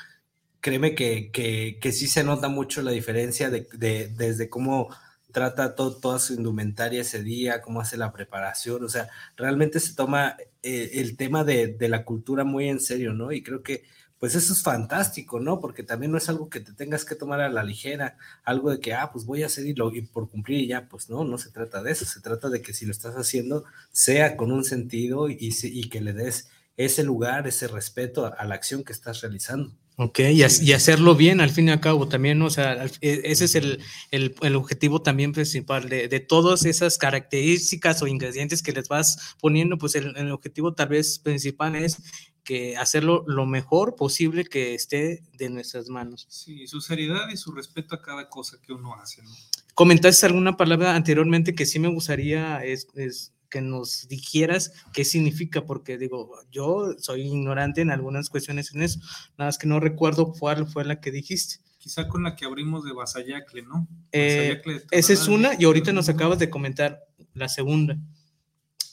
[0.62, 4.88] créeme que, que, que sí se nota mucho la diferencia de, de- desde cómo
[5.34, 9.96] trata to- toda su indumentaria ese día, cómo hace la preparación, o sea, realmente se
[9.96, 13.32] toma eh, el tema de, de la cultura muy en serio, ¿no?
[13.34, 13.84] Y creo que
[14.20, 15.60] pues eso es fantástico, ¿no?
[15.60, 18.80] Porque también no es algo que te tengas que tomar a la ligera, algo de
[18.80, 21.26] que, ah, pues voy a hacer y, lo, y por cumplir y ya, pues no,
[21.26, 24.52] no se trata de eso, se trata de que si lo estás haciendo, sea con
[24.54, 28.84] un sentido y, y que le des ese lugar, ese respeto a, a la acción
[28.86, 29.74] que estás realizando.
[29.96, 32.46] Ok, y, y hacerlo bien al fin y al cabo también, ¿no?
[32.46, 33.80] o sea, e- ese es el,
[34.10, 39.36] el- el objetivo también principal de, de todas esas características o ingredientes que les vas
[39.40, 41.98] poniendo, pues el, el objetivo tal vez principal es
[42.44, 46.26] que hacerlo lo mejor posible que esté de nuestras manos.
[46.28, 49.30] Sí, su seriedad y su respeto a cada cosa que uno hace, ¿no?
[49.76, 55.64] Comentaste alguna palabra anteriormente que sí me gustaría es, es que nos dijeras qué significa,
[55.64, 59.00] porque digo, yo soy ignorante en algunas cuestiones en eso,
[59.38, 61.58] nada más que no recuerdo cuál fue la que dijiste.
[61.78, 63.88] Quizá con la que abrimos de Basayacle, ¿no?
[64.12, 67.94] Eh, Basayacle Esa es una y ahorita nos acabas de comentar la segunda.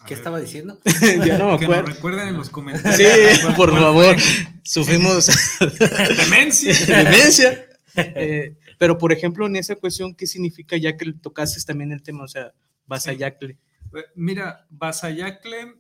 [0.01, 0.79] A ¿Qué ver, estaba diciendo?
[1.27, 2.97] ya no me Que nos recuerden en los comentarios.
[2.97, 4.17] Sí, ¿Cuál- por cuál favor,
[4.63, 5.27] sufrimos
[6.19, 6.75] Demencia.
[6.87, 7.67] demencia.
[7.97, 12.25] Eh, pero, por ejemplo, en esa cuestión, ¿qué significa ya que tocaste también el tema?
[12.25, 12.53] O sea,
[12.87, 13.53] Basayacle.
[13.53, 13.70] Eh,
[14.15, 15.75] Mira, Basayacle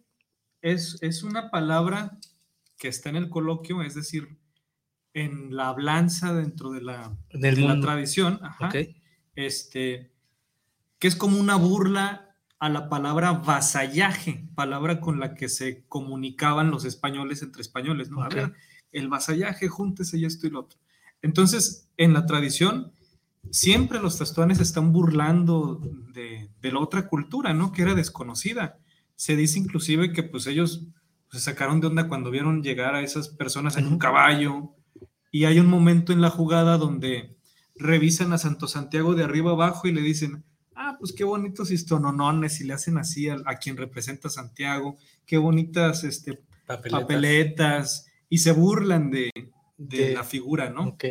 [0.63, 2.19] es, es una palabra
[2.79, 4.39] que está en el coloquio, es decir,
[5.15, 8.71] en la hablanza dentro de la, Del de la tradición, ajá,
[9.35, 10.13] este,
[10.99, 16.71] que es como una burla a la palabra vasallaje, palabra con la que se comunicaban
[16.71, 18.23] los españoles entre españoles, ¿no?
[18.23, 18.53] A ver,
[18.93, 20.79] el vasallaje, júntese y esto y lo otro.
[21.23, 22.93] Entonces, en la tradición,
[23.51, 25.81] siempre los tastuanes están burlando
[26.13, 27.73] de, de la otra cultura, ¿no?
[27.73, 28.79] Que era desconocida.
[29.17, 30.87] Se dice inclusive que pues ellos
[31.31, 34.75] se sacaron de onda cuando vieron llegar a esas personas en un caballo.
[35.31, 37.37] Y hay un momento en la jugada donde
[37.77, 42.61] revisan a Santo Santiago de arriba abajo y le dicen, ah, pues qué bonitos histononones
[42.61, 47.01] y le hacen así a, a quien representa a Santiago, qué bonitas este, Papeletas.
[47.01, 49.31] papeletas y se burlan de,
[49.79, 50.85] de De- la figura, ¿no?
[50.89, 51.05] Ok.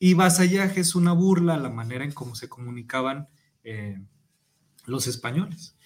[0.00, 3.28] Y vasallaje es una burla a la manera en cómo se comunicaban
[3.62, 4.00] eh,
[4.86, 5.76] los españoles.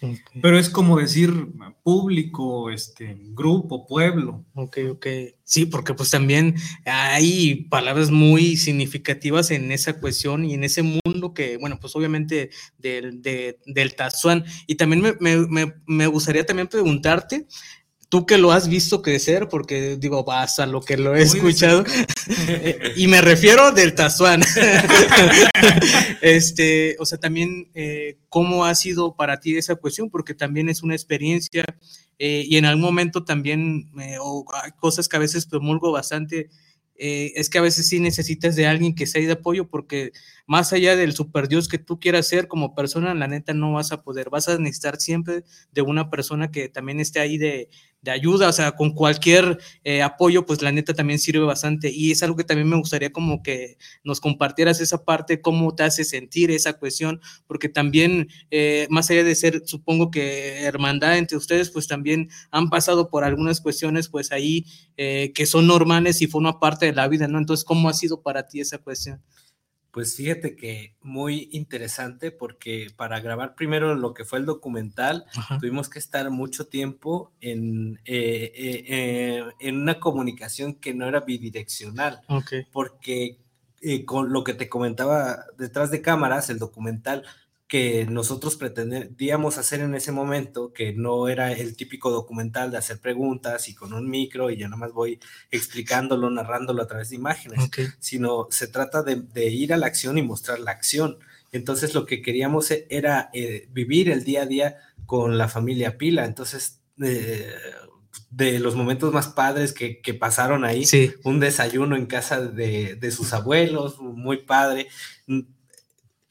[0.40, 1.48] Pero es como decir
[1.83, 4.44] público, este, grupo, pueblo.
[4.55, 5.07] Ok, ok.
[5.42, 11.35] Sí, porque pues también hay palabras muy significativas en esa cuestión y en ese mundo
[11.35, 14.44] que, bueno, pues obviamente del, de- del Tazuán.
[14.68, 17.46] Y también me, me- me- me gustaría también preguntarte,
[18.14, 21.83] tú que lo has visto crecer, porque digo, vas a lo que lo he escuchado,
[22.48, 24.40] eh, y me refiero del Tazuán.
[26.22, 30.11] este, o sea, también, eh, ¿cómo ha sido para ti esa cuestión?
[30.11, 31.64] Porque también es una experiencia
[32.20, 36.50] eh, y en algún momento también, eh, o hay cosas que a veces promulgo bastante,
[36.96, 40.12] es que a veces sí necesitas de alguien que sea de apoyo porque
[40.46, 43.90] más allá del super Dios que tú quieras ser como persona, la neta no vas
[43.90, 47.68] a poder, vas a necesitar siempre de una persona que también esté ahí de,
[48.05, 52.11] de ayuda, o sea, con cualquier eh, apoyo, pues la neta también sirve bastante y
[52.11, 56.05] es algo que también me gustaría como que nos compartieras esa parte, cómo te hace
[56.05, 61.71] sentir esa cuestión, porque también, eh, más allá de ser, supongo que hermandad entre ustedes,
[61.71, 64.67] pues también han pasado por algunas cuestiones, pues ahí
[64.99, 67.38] eh, que son normales y forman parte de la vida, ¿no?
[67.38, 69.23] Entonces, ¿cómo ha sido para ti esa cuestión?
[69.95, 75.57] Pues fíjate que muy interesante porque para grabar primero lo que fue el documental, Ajá.
[75.61, 81.21] tuvimos que estar mucho tiempo en, eh, eh, eh, en una comunicación que no era
[81.21, 82.23] bidireccional,
[82.73, 83.39] porque
[84.05, 87.23] con lo que te comentaba detrás de cámaras, el documental
[87.75, 93.01] que nosotros pretendíamos hacer en ese momento, que no era el típico documental de hacer
[93.01, 95.19] preguntas y con un micro y yo nada más voy
[95.51, 97.79] explicándolo, narrándolo a través de imágenes Ok.
[97.99, 101.19] sino se trata de, de ir a la acción y mostrar la acción.
[101.51, 105.99] Entonces lo que queríamos e- era eh, vivir el día a día con la familia
[105.99, 106.27] Pila.
[106.27, 107.53] Entonces, eh,
[108.31, 111.13] de los momentos más padres que, que pasaron ahí, Sí.
[111.25, 114.87] un desayuno en casa de, de sus abuelos, muy padre.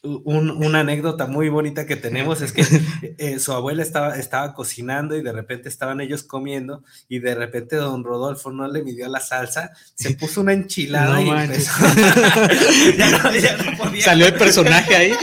[0.05, 2.61] Un- una anécdota muy bonita que tenemos es que
[3.17, 7.77] eh, su abuela estaba, estaba cocinando y de repente estaban ellos comiendo y de repente
[7.77, 11.71] don Rodolfo no le midió la salsa, se puso una enchilada No y empezó.
[12.97, 14.03] ya, no, ya no podía.
[14.03, 15.13] Salió el personaje ahí.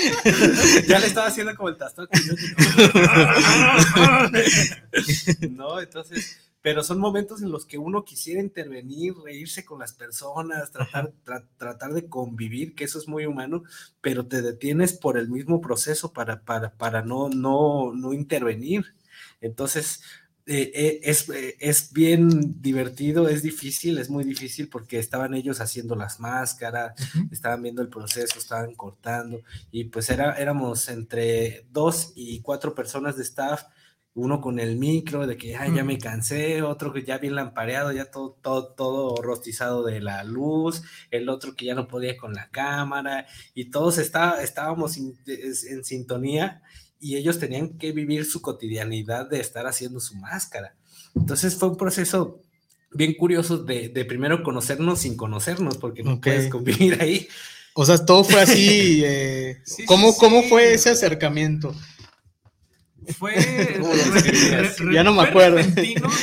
[0.89, 2.09] ya le estaba haciendo como el tastón.
[2.11, 2.35] que yo-
[5.51, 10.71] no, entonces, pero son momentos en los que uno quisiera intervenir, reírse con las personas,
[10.73, 13.63] tratar, tra- tratar de convivir, que eso es muy humano,
[14.01, 18.95] pero te detienes por el mismo proceso para, para, para no, no, no intervenir.
[19.41, 20.03] Entonces,
[20.47, 25.61] eh, eh, es, eh, es bien divertido, es difícil, es muy difícil porque estaban ellos
[25.61, 26.95] haciendo las máscaras,
[27.31, 33.17] estaban viendo el proceso, estaban cortando y pues era, éramos entre dos y cuatro personas
[33.17, 33.63] de staff,
[34.15, 37.93] uno con el micro de que "Ay, ya me cansé, otro que ya bien lampareado,
[37.93, 42.33] ya todo, todo, todo rostizado de la luz, el otro que ya no podía con
[42.35, 46.63] la cámara y todos está, estábamos in- es- en sintonía
[46.99, 50.75] y ellos tenían que vivir su cotidianidad de estar haciendo su máscara.
[51.15, 52.43] Entonces fue un proceso
[52.93, 56.25] bien curiosos de, de primero conocernos sin conocernos, porque no Ok.
[56.25, 57.29] puedes convivir ahí.
[57.75, 59.03] O sea, todo fue así.
[59.05, 60.49] eh, Sí, ¿cómo, sí, ¿Cómo sí.
[60.49, 61.73] fue ese acercamiento?
[63.19, 63.35] Fue.
[64.93, 65.59] Ya no me acuerdo.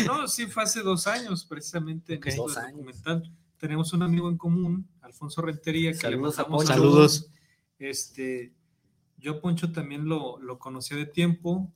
[0.06, 2.14] no, sí, fue hace dos años, precisamente.
[2.14, 2.28] en Ok.
[2.28, 2.72] esto Dos años.
[2.78, 3.32] documental.
[3.58, 6.68] Tenemos un amigo en común, Alfonso Rentería, que Saludos le a Poncho.
[6.68, 7.32] Saludos.
[7.80, 8.54] Este,
[9.18, 11.72] yo Poncho también lo, lo conocía de tiempo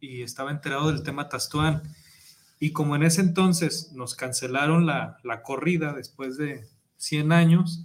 [0.00, 1.82] y estaba enterado del tema Tastuán.
[2.60, 7.84] Y como en ese entonces nos cancelaron la, la corrida después de 100 años,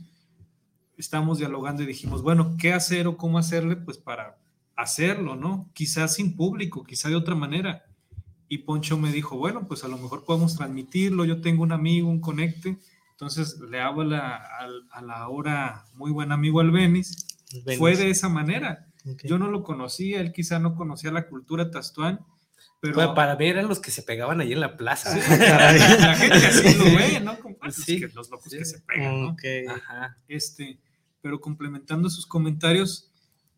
[0.97, 3.75] estábamos dialogando y dijimos, bueno, ¿qué hacer o cómo hacerle?
[3.75, 4.37] Pues para
[4.81, 5.69] hacerlo, ¿no?
[5.73, 7.83] Quizás sin público, quizá de otra manera.
[8.47, 12.09] Y Poncho me dijo, bueno, pues a lo mejor podemos transmitirlo, yo tengo un amigo,
[12.09, 12.77] un conecte.
[13.11, 17.27] Entonces le hago a la, al- a la hora muy buen amigo Albenis
[17.77, 18.87] fue de esa manera.
[19.23, 22.19] Yo no lo conocía, él quizá no conocía la cultura tastuán,
[22.79, 25.11] pero Bueno, para mí eran los que se pegaban ahí en la plaza.
[25.13, 27.39] Sí, la gente así lo ve, ¿no?
[27.39, 28.57] Como, Sí, que los locos sí.
[28.57, 29.35] que se pegan.
[29.69, 30.17] Ajá.
[30.27, 30.79] Este,
[31.21, 33.10] pero complementando sus comentarios,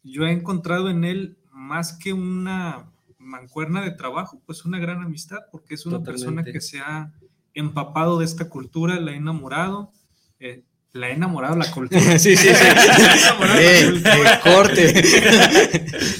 [0.04, 5.40] yo he encontrado en él más que una mancuerna de trabajo, pues una gran amistad,
[5.52, 6.52] porque es una persona Totalmente.
[6.54, 7.12] que se ha
[7.54, 9.92] empapado de esta cultura, la he enamorado,
[10.40, 12.02] eh, la he enamorado la cultura.
[12.20, 12.48] Sí, sí, sí.
[13.40, 14.42] La he enamorado la cultura.
[14.42, 15.04] corte.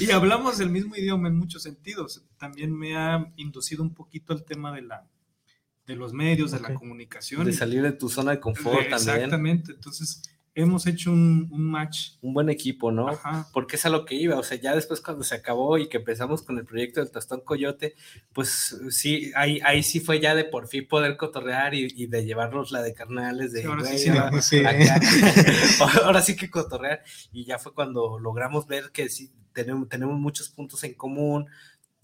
[0.00, 2.24] y hablamos el mismo idioma en muchos sentidos.
[2.38, 5.06] También me ha inducido un poquito al tema de la
[5.86, 7.44] de los medios, de la comunicación.
[7.44, 9.16] De salir de tu zona de confort De- también.
[9.16, 9.72] Exactamente.
[9.72, 10.22] Entonces,
[10.54, 12.12] hemos hecho un, un match.
[12.22, 13.08] Un buen equipo, ¿no?
[13.08, 13.48] Ajá.
[13.52, 15.96] Porque es a lo que iba, o sea, ya después cuando se acabó y que
[15.98, 17.94] empezamos con el proyecto del Tostón Coyote,
[18.32, 22.24] pues sí, ahí, ahí sí fue ya de por fin poder cotorrear y, y de
[22.24, 24.64] llevarnos la de carnales, de Sí, ahora sí, güey, sí, ahora- sí.
[24.64, 25.00] acá.
[26.04, 30.48] ahora sí que cotorrear, y ya fue cuando logramos ver que sí, tenemos, tenemos muchos
[30.48, 31.46] puntos en común.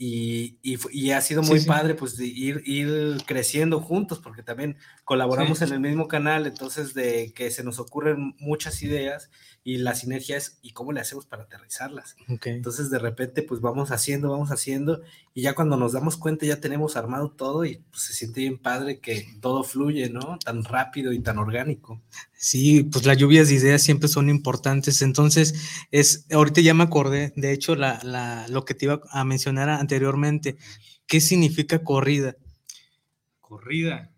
[0.03, 1.67] Y, y, ha sido muy sí.
[1.67, 5.65] padre pues de ir, ir creciendo juntos porque también colaboramos Sí.
[5.65, 9.29] en el mismo canal, entonces de que se nos ocurren muchas ideas
[9.63, 12.17] y la sinergia es y cómo le hacemos para aterrizarlas.
[12.31, 12.47] Ok.
[12.47, 16.61] Entonces de repente pues vamos haciendo, vamos haciendo y ya cuando nos damos cuenta ya
[16.61, 20.39] tenemos armado todo y pues, se siente bien padre que todo fluye, ¿no?
[20.45, 22.03] Tan rápido y tan orgánico.
[22.33, 25.03] Sí, pues las lluvias de ideas siempre son importantes.
[25.03, 25.55] Entonces,
[25.93, 29.69] es, ahorita ya me acordé, de hecho, la, la, lo que te iba a mencionar
[29.69, 30.57] anteriormente.
[31.07, 32.37] ¿Qué significa corrida?
[33.41, 34.11] Corrida.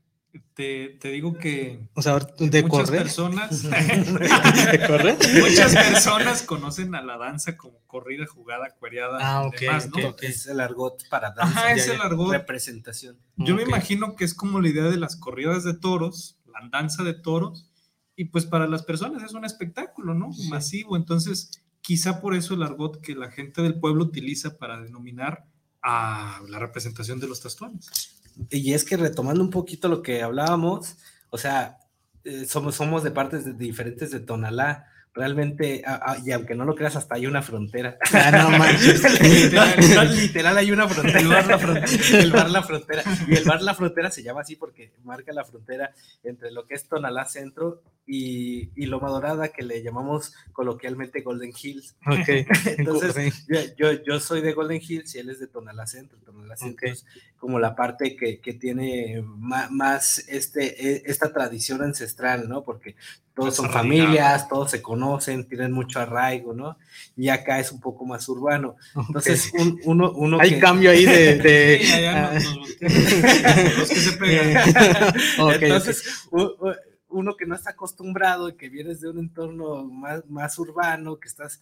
[0.54, 3.02] Te, te digo que O sea, de muchas correr.
[3.02, 3.62] personas,
[4.72, 5.18] ¿De correr?
[5.40, 10.08] muchas personas conocen a la danza como corrida, jugada, cuereada, Ah, y ok, demás, ¿no?
[10.08, 10.22] ok.
[10.22, 11.58] Es el argot para danza.
[11.60, 12.32] Ajá, es el argot.
[12.32, 13.18] Representación.
[13.36, 17.02] Yo me imagino que es como la idea de las corridas de toros, la danza
[17.02, 17.70] de toros,
[18.16, 20.30] y pues para las personas es un espectáculo, ¿no?
[20.48, 20.96] Masivo.
[20.96, 25.44] Entonces, quizá por eso el argot que la gente del pueblo utiliza para denominar
[25.82, 28.21] a la representación de los tastuanes.
[28.50, 30.96] Y es que retomando un poquito lo que hablábamos,
[31.30, 31.78] o sea,
[32.24, 34.86] eh, somos, somos de partes de- diferentes de Tonalá.
[35.14, 37.98] Realmente, a- a- y aunque no lo creas, hasta hay una frontera.
[38.14, 39.02] Ah, no manches.
[39.20, 41.20] literal, no, literal hay una frontera.
[41.20, 42.18] El bar, la frontera.
[42.18, 43.02] el bar La Frontera.
[43.28, 45.90] Y el bar La Frontera se llama así porque marca la frontera
[46.24, 51.52] entre lo que es Tonalá Centro y, y Loma Dorada, que le llamamos coloquialmente Golden
[51.60, 51.94] Hills.
[52.06, 52.28] Ok.
[52.78, 56.18] Entonces, yo, yo, yo soy de Golden Hills y él es de Tonalá Centro.
[56.24, 56.92] Tonalá Centro Ok.
[56.92, 57.06] es
[57.38, 62.62] como la parte que, que tiene ma- más, este, e- esta tradición ancestral, ¿no?
[62.64, 62.94] Porque
[63.34, 66.76] todos Más son familias, todos se conocen, tienen mucho arraigo, ¿no?
[67.16, 68.76] Y acá es un poco más urbano.
[68.94, 71.36] Entonces, un- uno, uno Hay que- cambio ahí de.
[71.38, 74.68] de- Sí, allá ah, nos volteamos, los que se pegan.
[75.40, 76.74] ok, Entonces, u- u-
[77.12, 81.28] uno que no está acostumbrado y que vienes de un entorno más, más urbano, que
[81.28, 81.60] estás,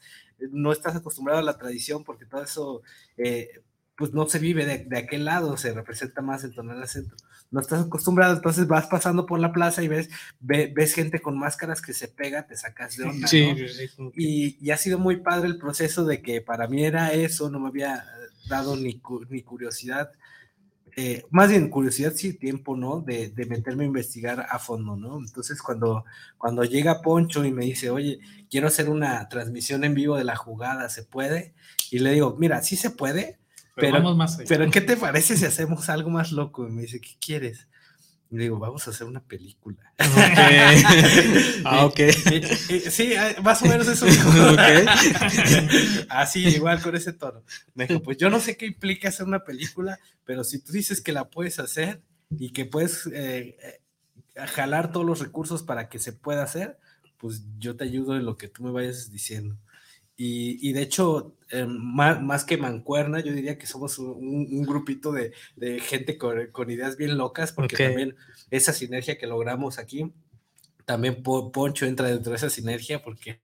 [0.50, 2.82] no estás acostumbrado a la tradición, porque todo eso,
[3.16, 3.60] eh,
[3.96, 7.16] pues no se vive de, de aquel lado, se representa más en Tonalá Centro.
[7.50, 10.08] No estás acostumbrado, entonces vas pasando por la plaza y ves,
[10.38, 13.26] ve- ves gente con máscaras que se pega, te sacas de onda.
[13.26, 13.56] Sí, ¿no?
[13.56, 16.68] sí, sí, como que- Y, y ha sido muy padre el proceso de que para
[16.68, 18.00] mí era eso, no me había eh,
[18.48, 20.12] dado ni, ni curiosidad,
[21.02, 23.00] eh, más bien curiosidad sí, tiempo, ¿no?
[23.00, 25.18] De, de meterme a investigar a fondo, ¿no?
[25.18, 26.04] Entonces cuando,
[26.36, 28.18] cuando llega Poncho y me dice, oye,
[28.50, 31.54] quiero hacer una transmisión en vivo de la jugada, ¿se puede?
[31.90, 33.38] Y le digo, mira, sí se puede,
[33.76, 34.46] Pero, Pero- vamos más allá.
[34.48, 36.66] pero ¿qué te parece si hacemos algo más loco?
[36.68, 37.66] Y me dice, ¿qué quieres?
[38.31, 39.93] Y le digo, vamos a hacer una película.
[40.01, 40.01] Ok.
[41.64, 42.01] Ah, ok.
[42.91, 44.07] Sí, eh, más o menos eso.
[46.09, 47.43] Así, igual con ese tono.
[47.74, 51.01] Me dijo, pues yo no sé qué implica hacer una película, pero si tú dices
[51.01, 53.81] que la puedes hacer y que puedes eh,
[54.35, 56.78] jalar todos los recursos para que se pueda hacer,
[57.18, 59.59] pues yo te ayudo en lo que tú me vayas diciendo.
[60.22, 64.62] Y, y de hecho, eh, más, más, que mancuerna, yo diría que somos un, un
[64.66, 67.86] grupito de, de gente con, con, ideas bien locas, porque okay.
[67.86, 68.16] también
[68.50, 70.12] esa sinergia que logramos aquí,
[70.84, 73.40] también Poncho entra dentro de esa sinergia porque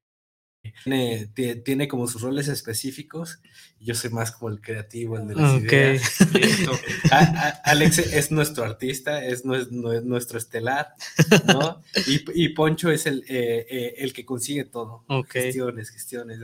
[0.84, 3.40] tiene, tiene, como sus roles específicos.
[3.80, 5.96] Yo soy más como el creativo, el de las okay.
[5.96, 6.16] ideas.
[7.10, 10.94] A, a, Alex es nuestro artista, es nuestro, nuestro estelar,
[11.46, 11.82] ¿no?
[12.06, 15.04] Y, y Poncho es el, eh, eh, el que consigue todo.
[15.06, 15.44] Okay.
[15.44, 16.40] Gestiones, gestiones.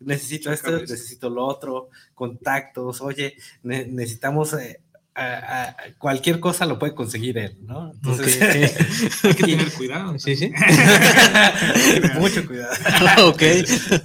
[0.00, 3.00] Necesito esto, necesito lo otro, contactos.
[3.00, 4.52] Oye, ne necesitamos.
[4.54, 4.80] Eh,
[5.14, 7.92] a, a, cualquier cosa lo puede conseguir él, ¿no?
[7.92, 8.62] Entonces, okay.
[9.22, 10.18] hay que tener cuidado.
[10.18, 10.52] Sí, sí.
[12.18, 13.28] Mucho cuidado.
[13.28, 13.42] ok.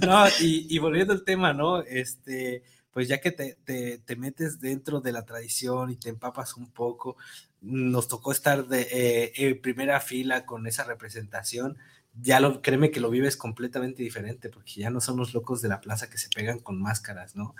[0.06, 1.80] No, y, y, volviendo al tema, ¿no?
[1.82, 6.56] Este, pues ya que te, te, te, metes dentro de la tradición y te empapas
[6.56, 7.16] un poco,
[7.60, 11.78] nos tocó estar de, eh, en primera fila con esa representación
[12.20, 15.68] ya lo, créeme que lo vives completamente diferente, porque ya no son los locos de
[15.68, 17.54] la plaza que se pegan con máscaras, ¿no?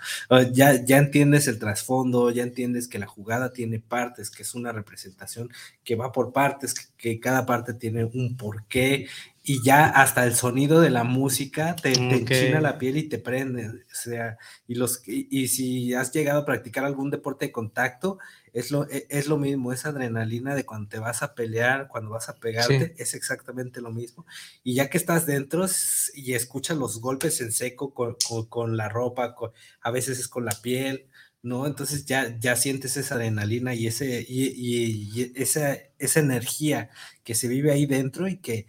[0.51, 4.71] Ya, ya entiendes el trasfondo, ya entiendes que la jugada tiene partes, que es una
[4.71, 5.49] representación
[5.83, 9.07] que va por partes, que, que cada parte tiene un porqué,
[9.43, 12.19] y ya hasta el sonido de la música te, te okay.
[12.19, 14.37] enchina la piel y te prende, o sea,
[14.67, 18.19] y, los, y, y si has llegado a practicar algún deporte de contacto,
[18.53, 22.29] es lo, es lo mismo, esa adrenalina de cuando te vas a pelear, cuando vas
[22.29, 22.93] a pegarte, sí.
[22.97, 24.25] es exactamente lo mismo.
[24.63, 25.65] Y ya que estás dentro
[26.13, 30.27] y escuchas los golpes en seco con, con, con la ropa, con, a veces es
[30.27, 31.07] con la piel,
[31.41, 31.67] ¿no?
[31.67, 36.89] Entonces ya, ya sientes esa adrenalina y, ese, y, y, y esa, esa energía
[37.23, 38.67] que se vive ahí dentro y que,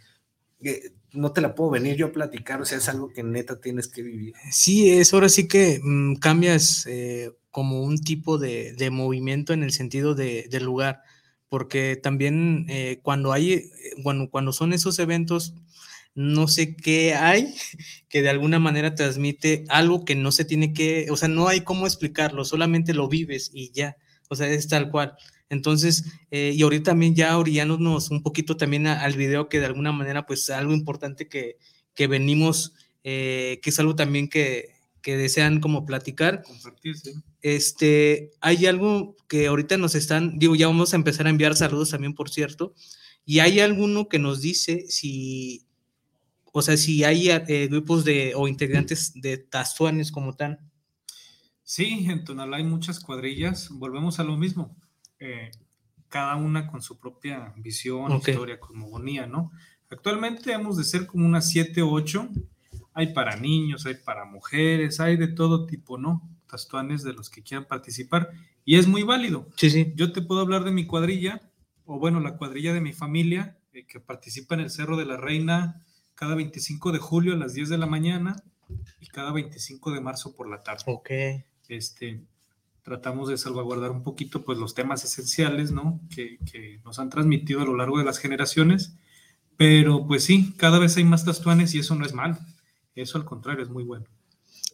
[0.63, 3.61] que no te la puedo venir yo a platicar, o sea, es algo que neta
[3.61, 4.35] tienes que vivir.
[4.51, 9.63] Sí, es ahora sí que mmm, cambias eh, como un tipo de, de, movimiento en
[9.63, 11.03] el sentido de, del lugar,
[11.49, 13.71] porque también eh, cuando hay,
[14.03, 15.55] bueno, cuando son esos eventos,
[16.15, 17.55] no sé qué hay
[18.09, 21.63] que de alguna manera transmite algo que no se tiene que, o sea, no hay
[21.63, 23.97] cómo explicarlo, solamente lo vives y ya,
[24.31, 25.17] o sea, es tal cual.
[25.49, 29.67] Entonces, eh, y ahorita también ya orillándonos un poquito también a, al video que de
[29.67, 31.59] alguna manera, pues algo importante que,
[31.95, 32.73] que venimos,
[33.03, 34.71] eh, que es algo también que,
[35.03, 36.43] que desean como platicar.
[36.43, 37.11] Compartir, sí.
[37.43, 41.91] Este, hay algo que ahorita nos están, digo, ya vamos a empezar a enviar saludos
[41.91, 42.75] también, por cierto,
[43.25, 45.67] y hay alguno que nos dice si,
[46.53, 50.61] o sea, si hay eh, grupos de, o integrantes de tazuanes como tal.
[51.71, 54.77] Sí, en Tonalá hay muchas cuadrillas, volvemos a lo mismo
[55.21, 55.53] eh,
[56.09, 58.35] cada una con su propia visión, okay.
[58.35, 59.53] historia, cosmogonía, ¿no?
[59.89, 62.29] Actualmente hemos de ser como unas 7 o 8.
[62.93, 66.29] Hay para niños, hay para mujeres, hay de todo tipo, ¿no?
[66.49, 68.33] Tastuanes de los que quieran participar.
[68.65, 69.47] Y es muy válido.
[69.55, 69.93] Sí, sí.
[69.95, 71.41] Yo te puedo hablar de mi cuadrilla,
[71.85, 75.19] o bueno, la cuadrilla de mi familia, eh, que participa en el Cerro de la
[75.19, 75.81] Reina
[76.17, 78.43] cada 25 de julio a las 10 de la mañana
[78.99, 80.83] y cada 25 de marzo por la tarde.
[80.87, 81.11] Ok.
[81.71, 82.21] Este,
[82.83, 86.01] tratamos de salvaguardar un poquito pues los temas esenciales, ¿no?
[86.13, 86.39] Que,
[86.85, 88.97] nos han transmitido a lo largo de las generaciones,
[89.57, 92.39] pero pues sí, cada vez hay más tastuanes y eso no es malo,
[92.97, 94.07] eso al contrario es muy bueno.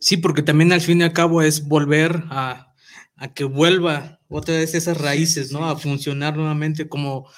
[0.01, 2.73] Sí, porque también al fin y al cabo es volver a,
[3.17, 5.69] a que vuelva otra vez esas raíces, ¿no?
[5.69, 7.29] A funcionar nuevamente como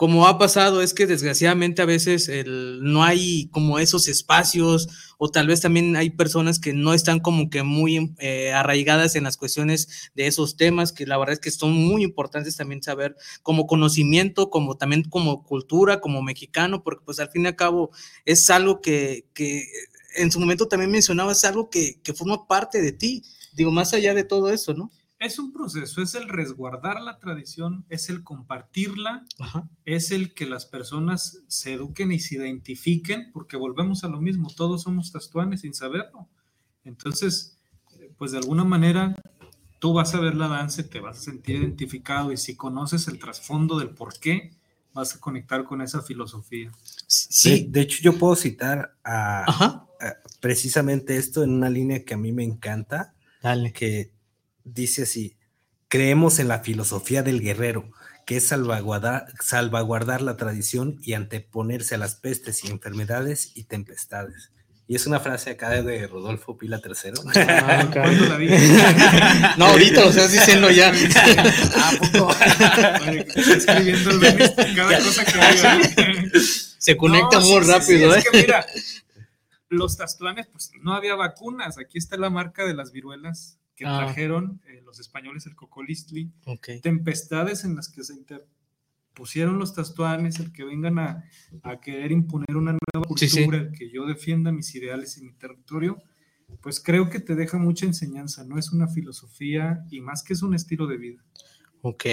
[0.00, 4.88] como ha pasado es que desgraciadamente a veces el, no hay como esos espacios
[5.18, 9.24] o tal vez también hay personas que no están como que muy eh, arraigadas en
[9.24, 13.14] las cuestiones de esos temas que la verdad es que son muy importantes también saber
[13.42, 17.90] como conocimiento, como también como cultura, como mexicano, porque pues al fin y al cabo
[18.24, 19.66] es algo que, que
[20.16, 23.22] en su momento también mencionaba, es algo que, que forma parte de ti,
[23.52, 24.90] digo, más allá de todo eso, ¿no?
[25.20, 29.68] Es un proceso, es el resguardar la tradición, es el compartirla, Ajá.
[29.84, 34.48] es el que las personas se eduquen y se identifiquen, porque volvemos a lo mismo,
[34.48, 36.26] todos somos tastuanes sin saberlo.
[36.84, 37.58] Entonces,
[38.16, 39.14] pues de alguna manera
[39.78, 43.18] tú vas a ver la danza, te vas a sentir identificado y si conoces el
[43.18, 44.56] trasfondo del por qué,
[44.94, 46.72] vas a conectar con esa filosofía.
[47.06, 52.14] Sí, de, de hecho yo puedo citar a, a, precisamente esto en una línea que
[52.14, 53.72] a mí me encanta, Dale.
[53.74, 54.12] que
[54.64, 55.36] dice así,
[55.88, 57.90] creemos en la filosofía del guerrero,
[58.26, 64.52] que es salvaguardar, salvaguardar, la tradición y anteponerse a las pestes y enfermedades y tempestades.
[64.90, 67.12] Y es una frase acá de Rodolfo Pila III.
[67.46, 68.16] Ah, okay.
[68.28, 70.88] la no, ahorita lo estás diciendo ya.
[71.76, 72.34] ¿A poco?
[73.36, 74.20] escribiendo el
[74.74, 76.38] cada cosa que.
[76.78, 78.18] Se conecta no, muy sí, rápido, sí, ¿eh?
[78.18, 78.66] Es que mira,
[79.68, 81.78] los tastuanes, pues no había vacunas.
[81.78, 84.04] Aquí está la marca de las viruelas que ah.
[84.04, 86.82] trajeron eh, los españoles el cocolistli, okay.
[86.82, 91.24] tempestades en las que se interpusieron los tastuanes, el que vengan a,
[91.62, 93.42] a querer imponer una nueva cultura, sí, sí.
[93.44, 95.96] el que yo defienda mis ideales en mi territorio,
[96.60, 100.42] pues creo que te deja mucha enseñanza, no es una filosofía y más que es
[100.42, 101.24] un estilo de vida.
[101.80, 102.04] Ok.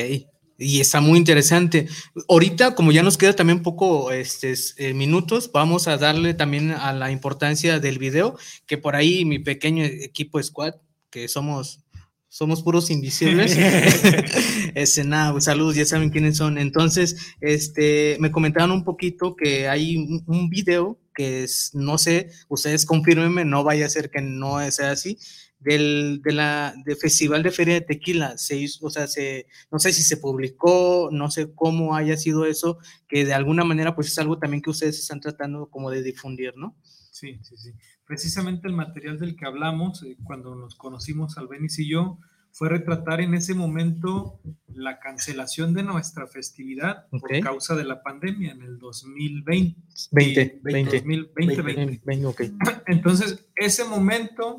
[0.57, 1.89] Y está muy interesante.
[2.29, 6.93] Ahorita, como ya nos queda también poco este, eh, minutos, vamos a darle también a
[6.93, 10.75] la importancia del video, que por ahí mi pequeño equipo squad,
[11.09, 11.83] que somos
[12.29, 13.57] somos puros invisibles.
[14.75, 16.57] este, nada, saludos, ya saben quiénes son.
[16.57, 22.29] Entonces, este, me comentaron un poquito que hay un, un video que es, no sé,
[22.47, 25.17] ustedes confírmenme, no vaya a ser que no sea así,
[25.59, 28.37] del de la, de Festival de Feria de Tequila.
[28.37, 32.45] Se hizo, o sea, se, no sé si se publicó, no sé cómo haya sido
[32.45, 32.77] eso,
[33.07, 36.53] que de alguna manera pues es algo también que ustedes están tratando como de difundir,
[36.55, 36.77] ¿no?
[37.19, 37.73] Sí, sí, sí.
[38.05, 42.19] Precisamente el material del que hablamos eh, cuando nos conocimos Albenis y yo
[42.51, 48.51] fue retratar en ese momento la cancelación de nuestra festividad por causa de la pandemia
[48.51, 49.81] en el 2020.
[50.11, 51.23] 20, 20, 20.
[51.35, 52.01] 2020.
[52.05, 52.41] 20, ok.
[52.87, 54.57] Entonces, ese momento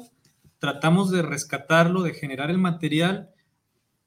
[0.59, 3.31] tratamos de rescatarlo, de generar el material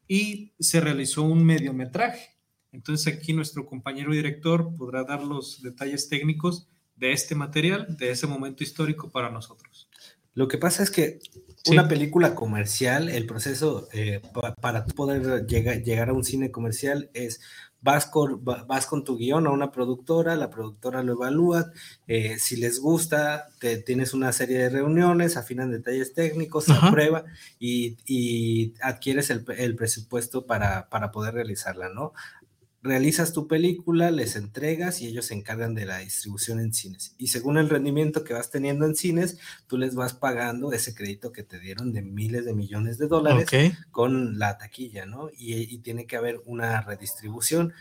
[0.08, 2.36] y se realizó un mediometraje.
[2.74, 6.68] Entonces aquí nuestro compañero director podrá dar los detalles técnicos
[7.02, 9.90] de este material, de ese momento histórico para nosotros.
[10.34, 11.20] Lo que pasa es que
[11.64, 11.72] Sí.
[11.74, 17.10] una película comercial, el proceso eh, pa- para poder llegar, llegar a un cine comercial
[17.14, 17.42] es
[17.82, 21.72] vas con, va- vas con tu guion a una productora, la productora lo evalúa,
[22.08, 26.88] eh, si les gusta, te, tienes una serie de reuniones, afinan detalles técnicos, se Ajá.
[26.88, 27.26] aprueba
[27.60, 32.14] y, y adquieres el, el presupuesto para, para poder realizarla, ¿no?
[32.84, 37.14] Realizas tu película, les entregas y ellos se encargan de la distribución en cines.
[37.18, 41.32] Y según el rendimiento que vas teniendo en cines, tú les vas pagando ese crédito
[41.32, 43.76] que te dieron de miles de millones de dólares Ok.
[43.92, 45.30] con la taquilla, ¿no?
[45.38, 47.74] Y, y tiene que haber una redistribución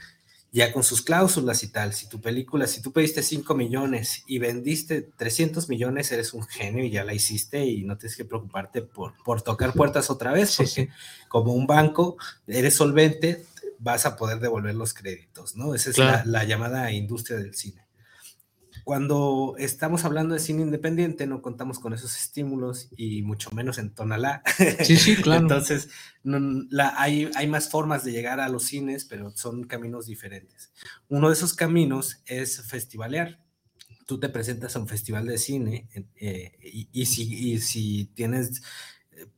[0.53, 1.95] ya con sus cláusulas y tal.
[1.95, 6.85] Si tu película, si tú pediste 5 millones y vendiste 300 millones, eres un genio
[6.85, 10.51] y ya la hiciste y no tienes que preocuparte por, por tocar puertas otra vez,
[10.51, 10.89] Sí, porque sí.
[11.29, 12.17] como un banco,
[12.49, 13.45] eres solvente,
[13.81, 15.75] vas a poder devolver los créditos, ¿no?
[15.75, 16.23] Esa es Claro.
[16.31, 17.87] la, la llamada industria del cine.
[18.85, 23.95] Cuando estamos hablando de cine independiente, no contamos con esos estímulos y mucho menos en
[23.95, 24.43] Tonalá.
[24.85, 25.43] Sí, sí, claro.
[25.43, 25.89] Entonces,
[26.23, 30.73] no- la- hay, hay más formas de llegar a los cines, pero son caminos diferentes.
[31.09, 33.45] Uno de esos caminos es festivalear.
[34.07, 38.63] Tú te presentas a un festival de cine eh, y, y si, y si tienes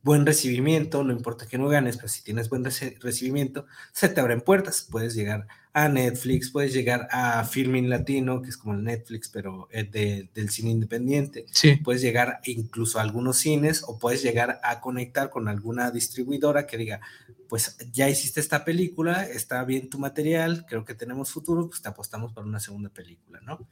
[0.03, 4.41] buen recibimiento, no importa que no ganes, pero si tienes buen recibimiento, se te abren
[4.41, 4.87] puertas.
[4.89, 9.67] Puedes llegar a Netflix, puedes llegar a Filmin Latino, que es como el Netflix, pero
[9.71, 11.77] eh, de- del cine independiente Sí.
[11.77, 16.77] puedes llegar incluso a algunos cines o puedes llegar a conectar con alguna distribuidora que
[16.77, 17.01] diga,
[17.49, 21.89] pues ya hiciste esta película, está bien tu material, creo que tenemos futuro, pues te
[21.89, 23.67] apostamos para una segunda película, ¿no?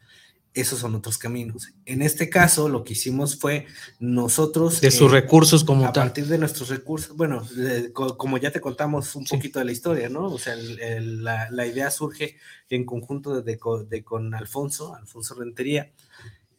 [0.54, 1.70] Esos son otros caminos.
[1.86, 3.68] En este caso, lo que hicimos fue
[4.02, 4.82] nosotros...
[4.82, 6.08] De eh, sus recursos como a tal.
[6.08, 9.36] partir de nuestros recursos, bueno, de- como ya te contamos un Sí.
[9.38, 10.26] poquito de la historia, ¿no?
[10.26, 12.36] O sea, el- el- la, la idea surge
[12.70, 15.94] en conjunto de, de co- de con Alfonso, Alfonso Rentería.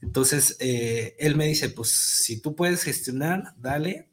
[0.00, 4.08] Entonces, eh, él me dice, pues si tú puedes gestionar, dale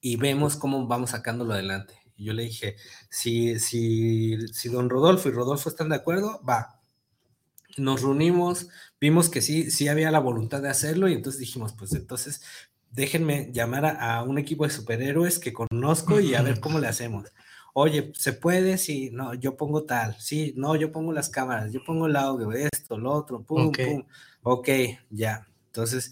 [0.00, 1.94] y vemos cómo vamos sacándolo adelante.
[2.16, 2.74] Y yo le dije,
[3.08, 6.79] si, si, si don Rodolfo y Rodolfo están de acuerdo, va.
[7.76, 8.68] Nos reunimos,
[9.00, 12.42] vimos que sí, sí había la voluntad de hacerlo y entonces dijimos, pues entonces
[12.90, 16.88] déjenme llamar a, a un equipo de superhéroes que conozco y a ver cómo le
[16.88, 17.26] hacemos.
[17.72, 18.78] Oye, ¿se puede?
[18.78, 22.50] Sí, no, yo pongo tal, sí, no, yo pongo las cámaras, yo pongo el audio,
[22.52, 23.78] esto, lo otro, pum, Ok.
[23.78, 24.04] pum.
[24.42, 24.68] Ok,
[25.10, 25.46] ya.
[25.66, 26.10] Entonces,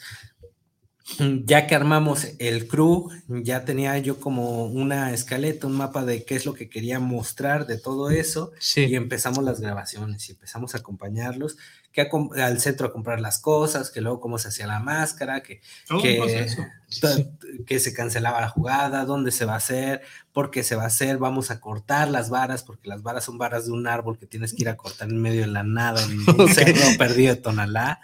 [1.45, 6.37] ya que armamos el crew, ya tenía yo como una escaleta, un mapa de qué
[6.37, 8.53] es lo que quería mostrar de todo eso
[8.89, 11.57] y empezamos las grabaciones y empezamos a acompañarlos,
[11.93, 12.09] que a
[12.45, 16.03] al centro a comprar las cosas, que luego cómo se hacía la máscara, que, Todo
[16.03, 16.19] que,
[17.01, 17.17] ta-
[17.67, 20.03] que se cancelaba la jugada, dónde se va a hacer,
[20.33, 23.39] por qué se va a hacer, vamos a cortar las varas, porque las varas son
[23.39, 26.03] varas de un árbol que tienes que ir a cortar en medio de la nada,
[26.05, 26.51] en un Ok.
[26.51, 28.01] cerro perdido de Tonalá.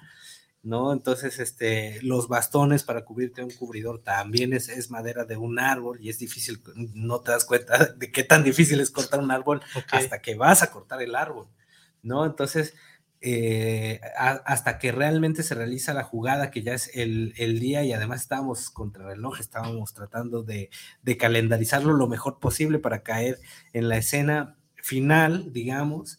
[0.64, 0.92] ¿No?
[0.92, 5.98] Entonces, este, los bastones para cubrirte un cubridor también es, es madera de un árbol
[6.00, 6.62] y es difícil,
[6.94, 9.60] no te das cuenta de qué tan difícil es cortar un árbol
[9.92, 11.48] hasta que vas a cortar el árbol,
[12.02, 12.24] ¿no?
[12.26, 12.74] Entonces,
[13.20, 17.82] eh, a- hasta que realmente se realiza la jugada, que ya es el, el día
[17.84, 20.70] y además estábamos contra reloj, estábamos tratando de,
[21.02, 23.38] de calendarizarlo lo mejor posible para caer
[23.72, 26.18] en la escena final, digamos,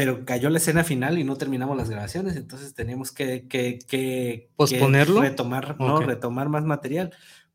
[0.00, 3.88] pero cayó la escena final y no terminamos las grabaciones, entonces teníamos que, que, que-
[3.88, 5.20] que ¿Posponerlo?
[5.20, 7.12] retomar, no, retomar más material.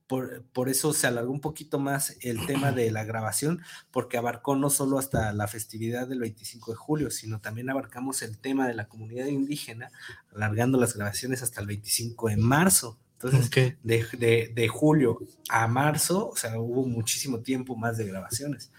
[0.08, 4.58] Por, por eso se alargó un poquito más el tema de la grabación, porque abarcó
[4.58, 8.74] no solo hasta la festividad del 25 de julio, sino también abarcamos el tema de
[8.74, 9.90] la comunidad indígena,
[10.36, 13.00] alargando las grabaciones hasta el 25 de marzo.
[13.14, 13.50] Entonces,
[13.84, 15.18] de, de- de julio
[15.48, 18.70] a marzo, o sea, hubo muchísimo tiempo más de grabaciones.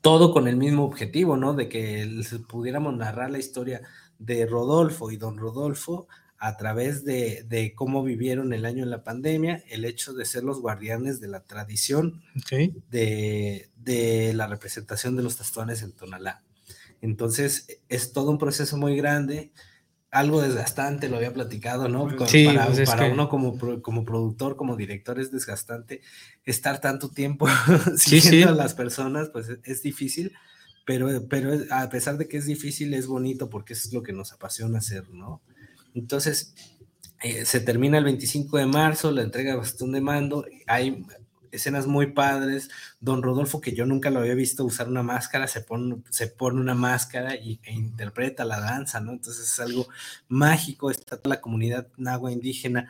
[0.00, 1.54] Todo con el mismo objetivo, ¿no?
[1.54, 2.08] De que
[2.48, 3.82] pudiéramos narrar la historia
[4.18, 9.02] de Rodolfo y don Rodolfo a través de, de cómo vivieron el año en la
[9.02, 12.22] pandemia, el hecho de ser los guardianes de la tradición
[12.90, 16.42] de, de la representación de los tastones en Tonalá.
[17.00, 19.50] Entonces, es todo un proceso muy grande,
[20.10, 22.08] algo desgastante, lo había platicado, ¿no?
[22.26, 26.00] Sí, para pues es para que- uno como, como productor, como director, es desgastante
[26.44, 27.46] estar tanto tiempo
[27.96, 28.52] Sí, siguiendo sí.
[28.54, 30.32] a las personas, pues es, es difícil,
[30.86, 34.12] pero, pero es- a pesar de que es difícil, es bonito porque es lo que
[34.14, 35.42] nos apasiona hacer, ¿no?
[35.94, 36.54] Entonces,
[37.22, 41.04] eh, se termina el 25 de marzo, la entrega de bastón de mando, hay
[41.52, 42.70] escenas muy padres,
[43.00, 46.60] don Rodolfo, que yo nunca lo había visto usar una máscara, se pone, se pone
[46.60, 49.12] una máscara y, e interpreta la danza, ¿no?
[49.12, 49.88] Entonces es algo
[50.28, 52.88] mágico, está toda la comunidad nahua indígena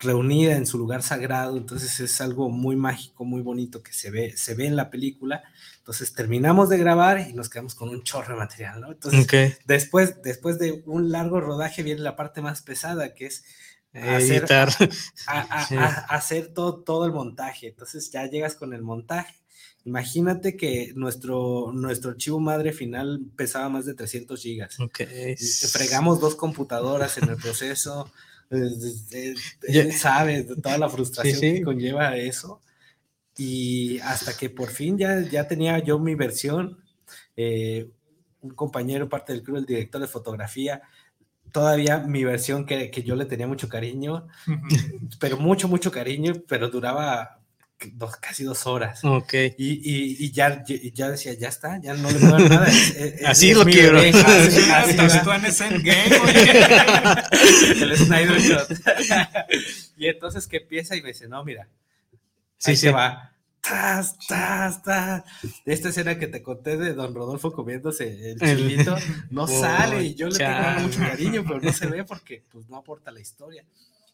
[0.00, 4.36] reunida en su lugar sagrado, entonces es algo muy mágico, muy bonito que se ve,
[4.36, 5.42] se ve en la película.
[5.78, 8.92] Entonces terminamos de grabar y nos quedamos con un chorro de material, ¿no?
[8.92, 13.44] Entonces después, después de un largo rodaje viene la parte más pesada, que es
[13.92, 14.68] hacer, Editar.
[15.26, 15.76] a- a- Sí.
[15.76, 17.68] a- hacer todo, todo el montaje.
[17.68, 19.34] Entonces ya llegas con el montaje.
[19.84, 24.78] Imagínate que nuestro, nuestro archivo madre final pesaba más de 300 gigas.
[24.80, 25.00] Ok.
[25.72, 28.10] Fregamos dos computadoras en el proceso.
[28.50, 28.70] eh,
[29.12, 31.54] eh, él sabe toda la frustración Sí, sí.
[31.58, 32.60] que conlleva eso.
[33.36, 36.82] Y hasta que por fin ya, ya tenía yo mi versión,
[37.36, 37.88] eh,
[38.40, 40.82] un compañero, parte del club, el director de fotografía,
[41.52, 44.26] todavía mi versión que, que yo le tenía mucho cariño,
[45.20, 47.34] pero mucho, mucho cariño, pero duraba
[47.92, 49.04] dos, casi dos horas.
[49.04, 49.32] Ok.
[49.56, 52.66] Y, y, y ya, y ya decía, ya está, ya no le muevan nada.
[52.66, 53.94] es- es- Así es lo quiero.
[54.00, 54.10] bebé,
[54.74, 57.82] así- Endgame, oye.
[57.82, 58.36] el Snyder
[58.66, 58.78] Cut.
[59.96, 61.68] y entonces que empieza y me dice, no, mira,
[62.58, 62.82] Sí, ahí sí.
[62.86, 63.32] se va.
[63.68, 65.24] Tas, tas, tas.
[65.64, 68.96] Esta escena que te conté de don Rodolfo comiéndose el chilito,
[69.30, 72.68] no Oh, sale y yo le tengo mucho cariño, pero no se ve porque pues
[72.68, 73.64] no aporta la historia.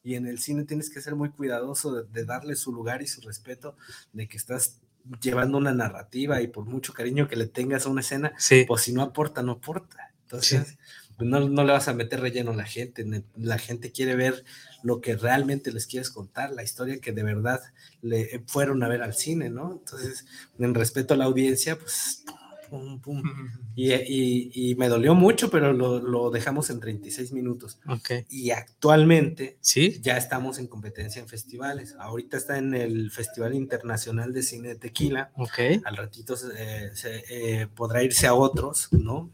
[0.02, 3.06] Y en el cine tienes que ser muy cuidadoso de, de darle su lugar y
[3.06, 3.76] su respeto,
[4.12, 4.80] de que estás
[5.22, 8.64] llevando una narrativa y por mucho cariño que le tengas a una escena, Sí.
[8.66, 10.12] pues si no aporta, no aporta.
[10.22, 10.76] Entonces,
[11.18, 13.04] no, no le vas a meter relleno a la gente.
[13.36, 14.44] La gente quiere ver
[14.82, 17.60] lo que realmente les quieres contar, la historia que de verdad
[18.02, 19.72] le fueron a ver al cine, ¿no?
[19.72, 20.26] Entonces,
[20.58, 22.24] en respeto a la audiencia, pues,
[22.68, 23.22] pum, pum.
[23.76, 27.80] Y, y- y me dolió mucho, pero lo, lo dejamos en 36 minutos.
[27.88, 28.24] Ok.
[28.30, 29.98] Y actualmente Sí.
[30.00, 31.96] ya estamos en competencia en festivales.
[31.98, 35.58] Ahorita está en el Festival Internacional de Cine de Tequila Ok.
[35.84, 39.28] al ratito eh, se, eh, podrá irse a otros, ¿no?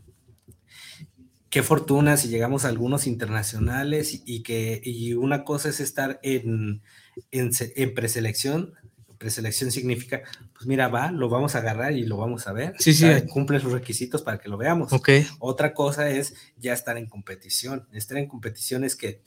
[1.50, 6.20] Qué fortuna si llegamos a algunos internacionales y, y que y una cosa es estar
[6.22, 6.82] en,
[7.30, 8.74] en, en preselección.
[9.18, 10.22] Preselección significa,
[10.54, 12.74] pues mira, va, lo vamos a agarrar y lo vamos a ver.
[12.78, 13.04] Sí, sí.
[13.04, 14.92] Ah, Cumple los requisitos para que lo veamos.
[14.92, 15.10] Ok.
[15.40, 17.86] Otra cosa es ya estar en competición.
[17.92, 19.20] Estar en competición es que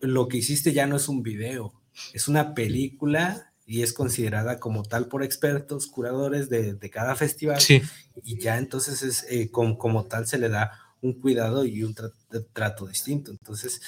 [0.00, 1.74] lo que hiciste ya no es un video,
[2.14, 7.60] es una película y es considerada como tal por expertos, curadores de, de cada festival.
[7.60, 7.82] Sí.
[8.22, 10.70] Y ya entonces es, eh, como, como tal se le da
[11.02, 12.12] un cuidado y un tra-
[12.52, 13.30] trato distinto.
[13.30, 13.80] Entonces,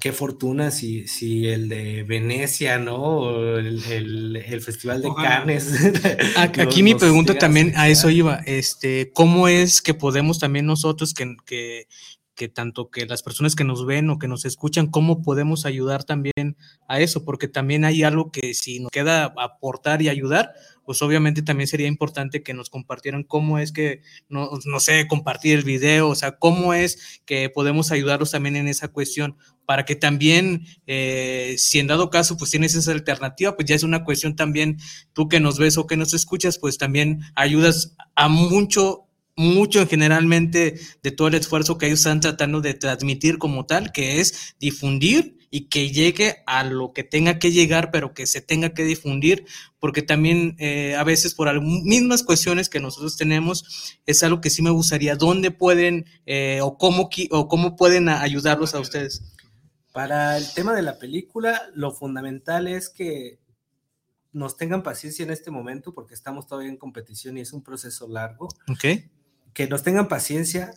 [0.00, 2.96] qué fortuna si, si el de Venecia, ¿no?
[3.02, 5.38] O el, el- el Festival de Ojalá.
[5.40, 5.72] Cannes.
[6.36, 11.36] Aquí mi pregunta también a eso iba, este, ¿cómo es que podemos también nosotros que,
[11.46, 11.86] que,
[12.34, 16.04] que tanto que las personas que nos ven o que nos escuchan, cómo podemos ayudar
[16.04, 16.56] también
[16.88, 17.24] a eso?
[17.24, 20.52] Porque también hay algo que si nos queda aportar y ayudar,
[20.84, 25.58] pues obviamente también sería importante que nos compartieran cómo es que, no, no sé, compartir
[25.58, 29.96] el video, o sea, cómo es que podemos ayudarlos también en esa cuestión para que
[29.96, 34.36] también, eh, si en dado caso, pues tienes esa alternativa, pues ya es una cuestión
[34.36, 34.78] también,
[35.12, 39.06] tú que nos ves o que nos escuchas, pues también ayudas a mucho,
[39.36, 44.20] mucho generalmente de todo el esfuerzo que ellos están tratando de transmitir como tal, que
[44.20, 48.74] es difundir y que llegue a lo que tenga que llegar, pero que se tenga
[48.74, 49.46] que difundir,
[49.78, 54.62] porque también eh, a veces por mismas cuestiones que nosotros tenemos, es algo que sí
[54.62, 59.22] me gustaría, ¿dónde pueden eh, o, cómo, o cómo pueden ayudarlos a ustedes?
[59.92, 63.38] Para el tema de la película, lo fundamental es que
[64.32, 68.08] nos tengan paciencia en este momento porque estamos todavía en competición y es un proceso
[68.08, 68.48] largo.
[68.66, 69.04] ¿Ok?
[69.52, 70.74] Que nos tengan paciencia,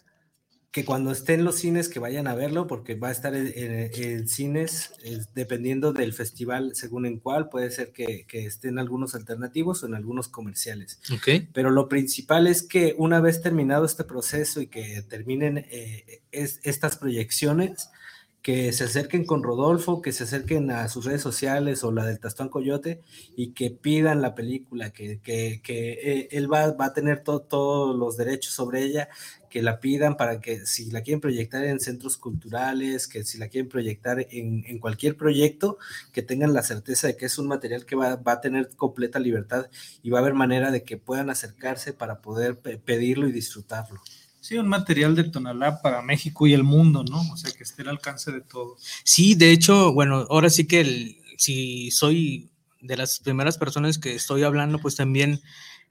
[0.72, 3.90] que cuando estén los cines que vayan a verlo porque va a estar en, en-
[3.96, 4.92] en cines
[5.34, 9.96] dependiendo del festival según en cuál, puede ser que, que estén algunos alternativos o en
[9.96, 11.00] algunos comerciales.
[11.54, 16.60] Pero lo principal es que una vez terminado este proceso y que terminen eh, es-
[16.64, 17.90] estas proyecciones,
[18.48, 22.22] que se acerquen con Rodolfo, que se acerquen a sus redes sociales o la del
[22.22, 23.02] Tastón Coyote
[23.36, 27.42] y que pidan la película, que, que, que eh, él va, va, a tener to,
[27.42, 29.10] todos los derechos sobre ella,
[29.50, 33.50] que la pidan para que si la quieren proyectar en centros culturales, que si la
[33.50, 35.78] quieren proyectar en, en cualquier proyecto,
[36.14, 39.20] que tengan la certeza de que es un material que va, va, a tener completa
[39.20, 39.70] libertad
[40.02, 44.00] y va a haber manera de que puedan acercarse para poder pe pedirlo y disfrutarlo.
[44.42, 47.22] Sí, un material de Tonalá para México y el mundo, ¿no?
[47.32, 48.82] O sea, que esté al alcance de todos.
[49.04, 52.50] Sí, de hecho, bueno, ahora sí que el, si soy
[52.82, 55.42] de las primeras personas que estoy hablando, pues también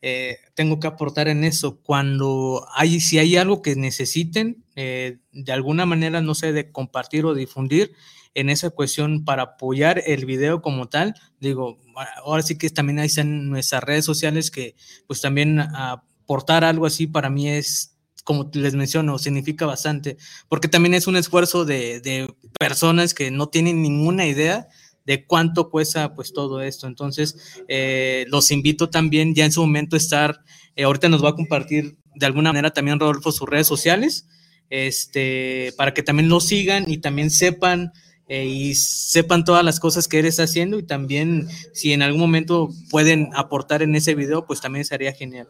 [0.02, 1.80] eh, tengo que aportar en eso.
[1.82, 7.24] Cuando hay, si hay algo que necesiten, eh, de alguna manera, no sé, de compartir
[7.24, 7.92] o difundir
[8.34, 11.78] en esa cuestión para apoyar el video como tal, digo,
[12.22, 14.76] ahora sí que también ahí están nuestras redes sociales que
[15.06, 17.95] pues también aportar algo así para mí es
[18.26, 20.16] como les menciono, significa bastante,
[20.48, 22.26] porque también es un esfuerzo de,
[22.58, 24.66] personas que no tienen ninguna idea
[25.04, 26.88] de cuánto cuesta pues todo esto.
[26.88, 27.36] Entonces,
[27.68, 30.40] eh, los invito también ya en su momento a estar,
[30.74, 34.26] eh, ahorita nos va a compartir de alguna manera también Rodolfo sus redes sociales,
[34.70, 37.92] este, para que también lo sigan y también sepan
[38.26, 42.70] eh, y sepan todas las cosas que está haciendo y también si en algún momento
[42.90, 45.46] pueden aportar en ese video, pues también sería genial.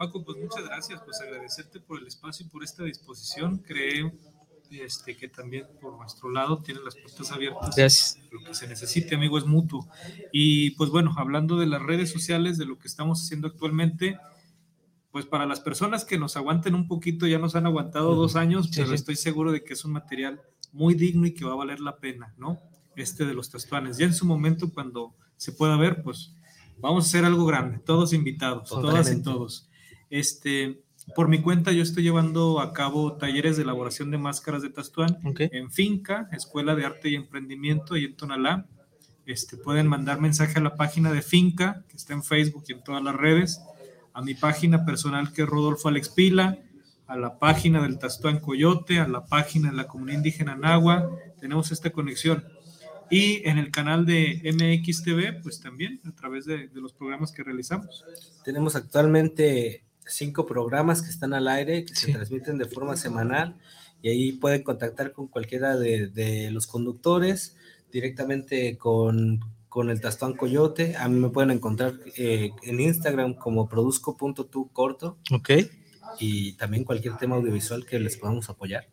[0.00, 3.58] Paco, pues muchas gracias, pues agradecerte por el espacio y por esta disposición.
[3.58, 4.10] Creo
[4.70, 7.76] este, que también por nuestro lado tienen las puertas abiertas.
[7.76, 8.18] Gracias.
[8.30, 9.86] Lo que se necesite, amigo, es mutuo.
[10.32, 14.18] Y pues bueno, hablando de las redes sociales, de lo que estamos haciendo actualmente,
[15.10, 18.68] pues para las personas que nos aguanten un poquito, ya nos han aguantado dos años,
[18.68, 18.94] sí, pero sí.
[18.94, 20.40] estoy seguro de que es un material
[20.72, 22.58] muy digno y que va a valer la pena, ¿no?
[22.96, 23.98] Este de los testuanes.
[23.98, 26.34] Ya en su momento, cuando se pueda ver, pues
[26.78, 29.02] vamos a hacer algo grande, todos invitados, Totalmente.
[29.02, 29.69] todas y todos.
[30.10, 30.82] Este,
[31.14, 35.18] por mi cuenta, yo estoy llevando a cabo talleres de elaboración de máscaras de Tastuán
[35.24, 35.48] okay.
[35.52, 38.66] en Finca, Escuela de Arte y Emprendimiento, y en Tonalá.
[39.26, 42.82] Este, pueden mandar mensaje a la página de Finca, que está en Facebook y en
[42.82, 43.60] todas las redes,
[44.12, 46.58] a mi página personal que es Rodolfo Alex Pila,
[47.06, 51.10] a la página del Tastuán Coyote, a la página de la comunidad indígena Nahua.
[51.40, 52.44] Tenemos esta conexión.
[53.10, 57.42] Y en el canal de MXTV, pues también a través de, de los programas que
[57.42, 58.04] realizamos.
[58.44, 62.06] Tenemos actualmente cinco programas que están al aire, que sí.
[62.06, 63.56] se transmiten de forma semanal
[64.02, 67.56] y ahí pueden contactar con cualquiera de, de los conductores,
[67.92, 70.96] directamente con, con el Tastón Coyote.
[70.96, 75.18] A mí me pueden encontrar eh, en Instagram como produzco.tu corto.
[75.32, 75.50] Ok.
[76.18, 78.88] Y también cualquier tema audiovisual que les podamos apoyar.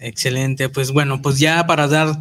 [0.00, 2.20] Excelente, pues bueno, pues ya para dar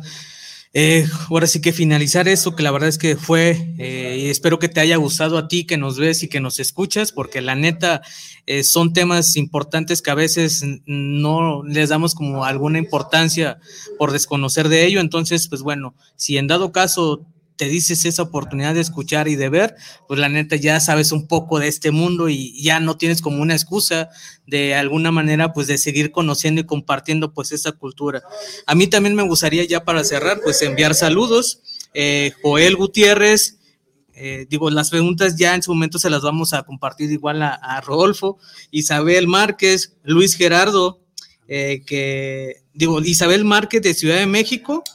[0.74, 4.57] eh, ahora sí que finalizar eso, que la verdad es que fue, eh, y espero
[4.57, 7.55] que te haya gustado a ti, que nos ves y que nos escuchas, porque la
[7.55, 8.01] neta
[8.45, 13.59] eh, son temas importantes que a veces no les damos como alguna importancia
[13.97, 15.01] por desconocer de ello.
[15.01, 17.26] Entonces, pues bueno, si en dado caso
[17.62, 19.76] te dices esa oportunidad de escuchar y de ver,
[20.07, 23.39] pues la neta ya sabes un poco de este mundo y ya no tienes como
[23.39, 24.09] una excusa
[24.47, 28.24] de alguna manera pues de seguir conociendo y compartiendo pues esta cultura.
[28.66, 31.62] A mí también me gustaría ya para cerrar pues enviar saludos.
[31.93, 33.59] Eh, Joel Gutiérrez,
[34.16, 37.53] eh, digo, las preguntas ya en su momento se las vamos a compartir igual a,
[37.53, 38.39] a Rodolfo,
[38.72, 40.99] Isabel Márquez, Luis Gerardo,
[41.54, 44.86] eh, que digo, Isabel Márquez de Ciudad de México,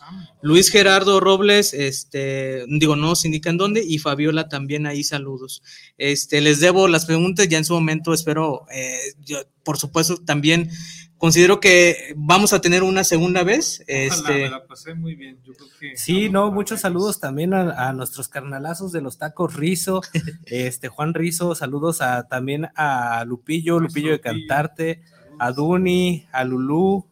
[0.41, 5.63] Luis Gerardo Robles, este, digo, no se indican dónde, y Fabiola también ahí saludos.
[5.99, 10.71] Este, les debo las preguntas, ya en su momento espero, eh, yo, por supuesto, también
[11.19, 13.83] considero que vamos a tener una segunda vez.
[13.83, 15.39] Ojalá, este, me la pasé muy bien.
[15.45, 19.55] Yo creo que sí, no, muchos saludos también a, a, nuestros carnalazos de los tacos
[19.57, 20.01] Rizo,
[20.47, 25.03] este Juan Rizo, saludos a también a Lupillo, Lupillo de Cantarte,
[25.39, 27.07] a Duni, a Lulú,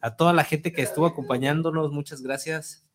[0.00, 2.86] a toda la gente que estuvo acompañándonos, muchas gracias.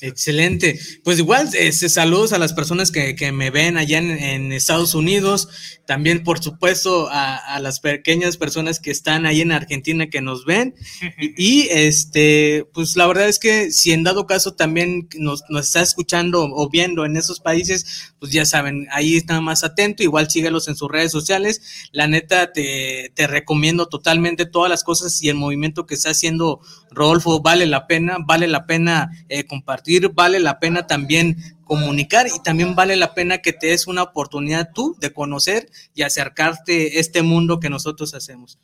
[0.00, 0.78] Excelente.
[1.04, 5.48] Pues igual, este, saludos a las personas que, que me ven allá en, Estados Unidos,
[5.86, 10.44] también por supuesto a, a, las pequeñas personas que están ahí en Argentina que nos
[10.44, 10.74] ven.
[11.36, 15.82] Y, este, pues la verdad es que si en dado caso también nos, nos está
[15.82, 20.68] escuchando o viendo en esos países, pues ya saben, ahí está más atento, igual síguelos
[20.68, 21.62] en sus redes sociales.
[21.92, 26.60] La neta, te, te recomiendo totalmente todas las cosas y el movimiento que está haciendo
[26.90, 32.42] Rodolfo vale la pena, vale la pena eh, compartir, vale la pena también comunicar y
[32.42, 37.00] también vale la pena que te des una oportunidad tú de conocer y acercarte a
[37.00, 38.58] este mundo que nosotros hacemos.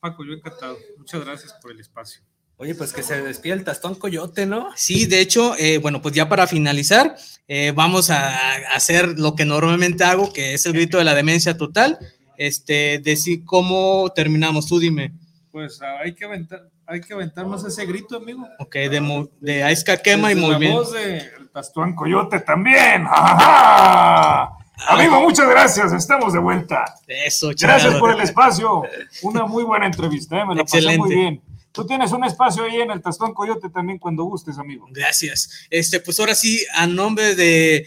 [0.00, 0.78] Paco, yo encantado.
[0.98, 2.22] Muchas gracias por el espacio.
[2.56, 4.68] Oye, pues que se despida el tastón coyote, ¿no?
[4.76, 7.16] Sí, de hecho, eh, bueno, pues ya para finalizar,
[7.48, 11.14] eh, vamos a, a, hacer lo que normalmente hago, que es el grito de la
[11.14, 11.98] demencia total.
[12.36, 15.12] Este, decir cómo terminamos, tú dime.
[15.50, 18.46] Pues hay que aventar, hay que aventarnos ese grito, amigo.
[18.58, 20.78] Ok, de, de Quema y Desde la movimiento.
[20.80, 23.06] voz de- El Tastuán Coyote también.
[23.08, 24.50] ¡Ajá!
[24.88, 25.92] Amigo, muchas gracias.
[25.92, 26.84] Estamos de vuelta.
[27.06, 28.00] Eso, Gracias chingado.
[28.00, 28.82] por el espacio.
[29.22, 30.46] Una muy buena entrevista, ¿eh?
[30.46, 30.98] me la pasé Excelente.
[31.06, 31.42] muy bien.
[31.72, 34.88] Tú tienes un espacio ahí en el Tastuán Coyote también cuando gustes, amigo.
[34.90, 35.66] Gracias.
[35.70, 37.86] Este, pues ahora sí, a nombre de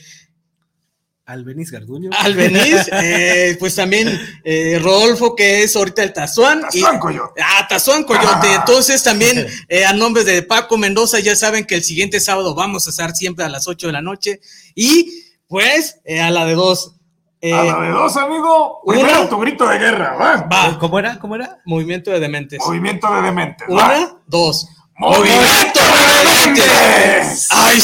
[1.26, 2.10] Albeniz Garduño.
[2.20, 6.62] Albeniz, eh, pues también eh, Rodolfo, que es ahorita el Tazuán.
[6.62, 7.42] Tastuán Coyote.
[7.42, 8.54] Ah, Tazón Coyote.
[8.54, 12.88] Entonces también eh, a nombre de Paco Mendoza, ya saben que el siguiente sábado vamos
[12.88, 14.42] a estar siempre a las 8 de la noche.
[14.76, 16.96] Y pues eh, a la de dos.
[17.40, 18.82] Eh, A la de dos, amigo.
[18.86, 20.48] Primero tu grito de guerra, ¿va?
[20.48, 21.20] va, ¿Cómo era?
[21.20, 21.60] ¿Cómo era?
[21.66, 22.60] movimiento de dementes.
[22.66, 23.68] Movimiento de dementes.
[23.70, 23.74] ¿va?
[23.74, 24.66] Una, dos.
[24.96, 25.80] ¡Movimiento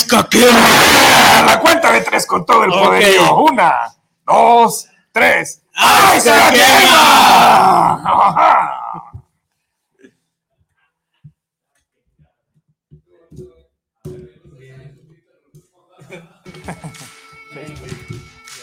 [0.09, 0.67] caquema!
[1.39, 2.79] A la cuenta de tres con todo el Ok.
[2.83, 3.35] poderío.
[3.37, 3.93] Una,
[4.25, 5.61] dos, tres.
[5.73, 6.45] Ajá.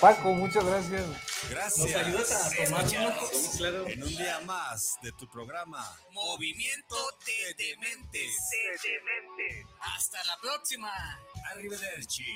[0.01, 1.05] Paco, muchas gracias.
[1.57, 1.79] Gracias.
[1.79, 2.85] ¿Nos ayudas a tomar
[3.57, 3.89] claro.
[3.89, 8.31] En un día más de tu programa Movimiento de Dementes.
[9.81, 10.93] Hasta la próxima.
[11.53, 12.27] Arrivederci.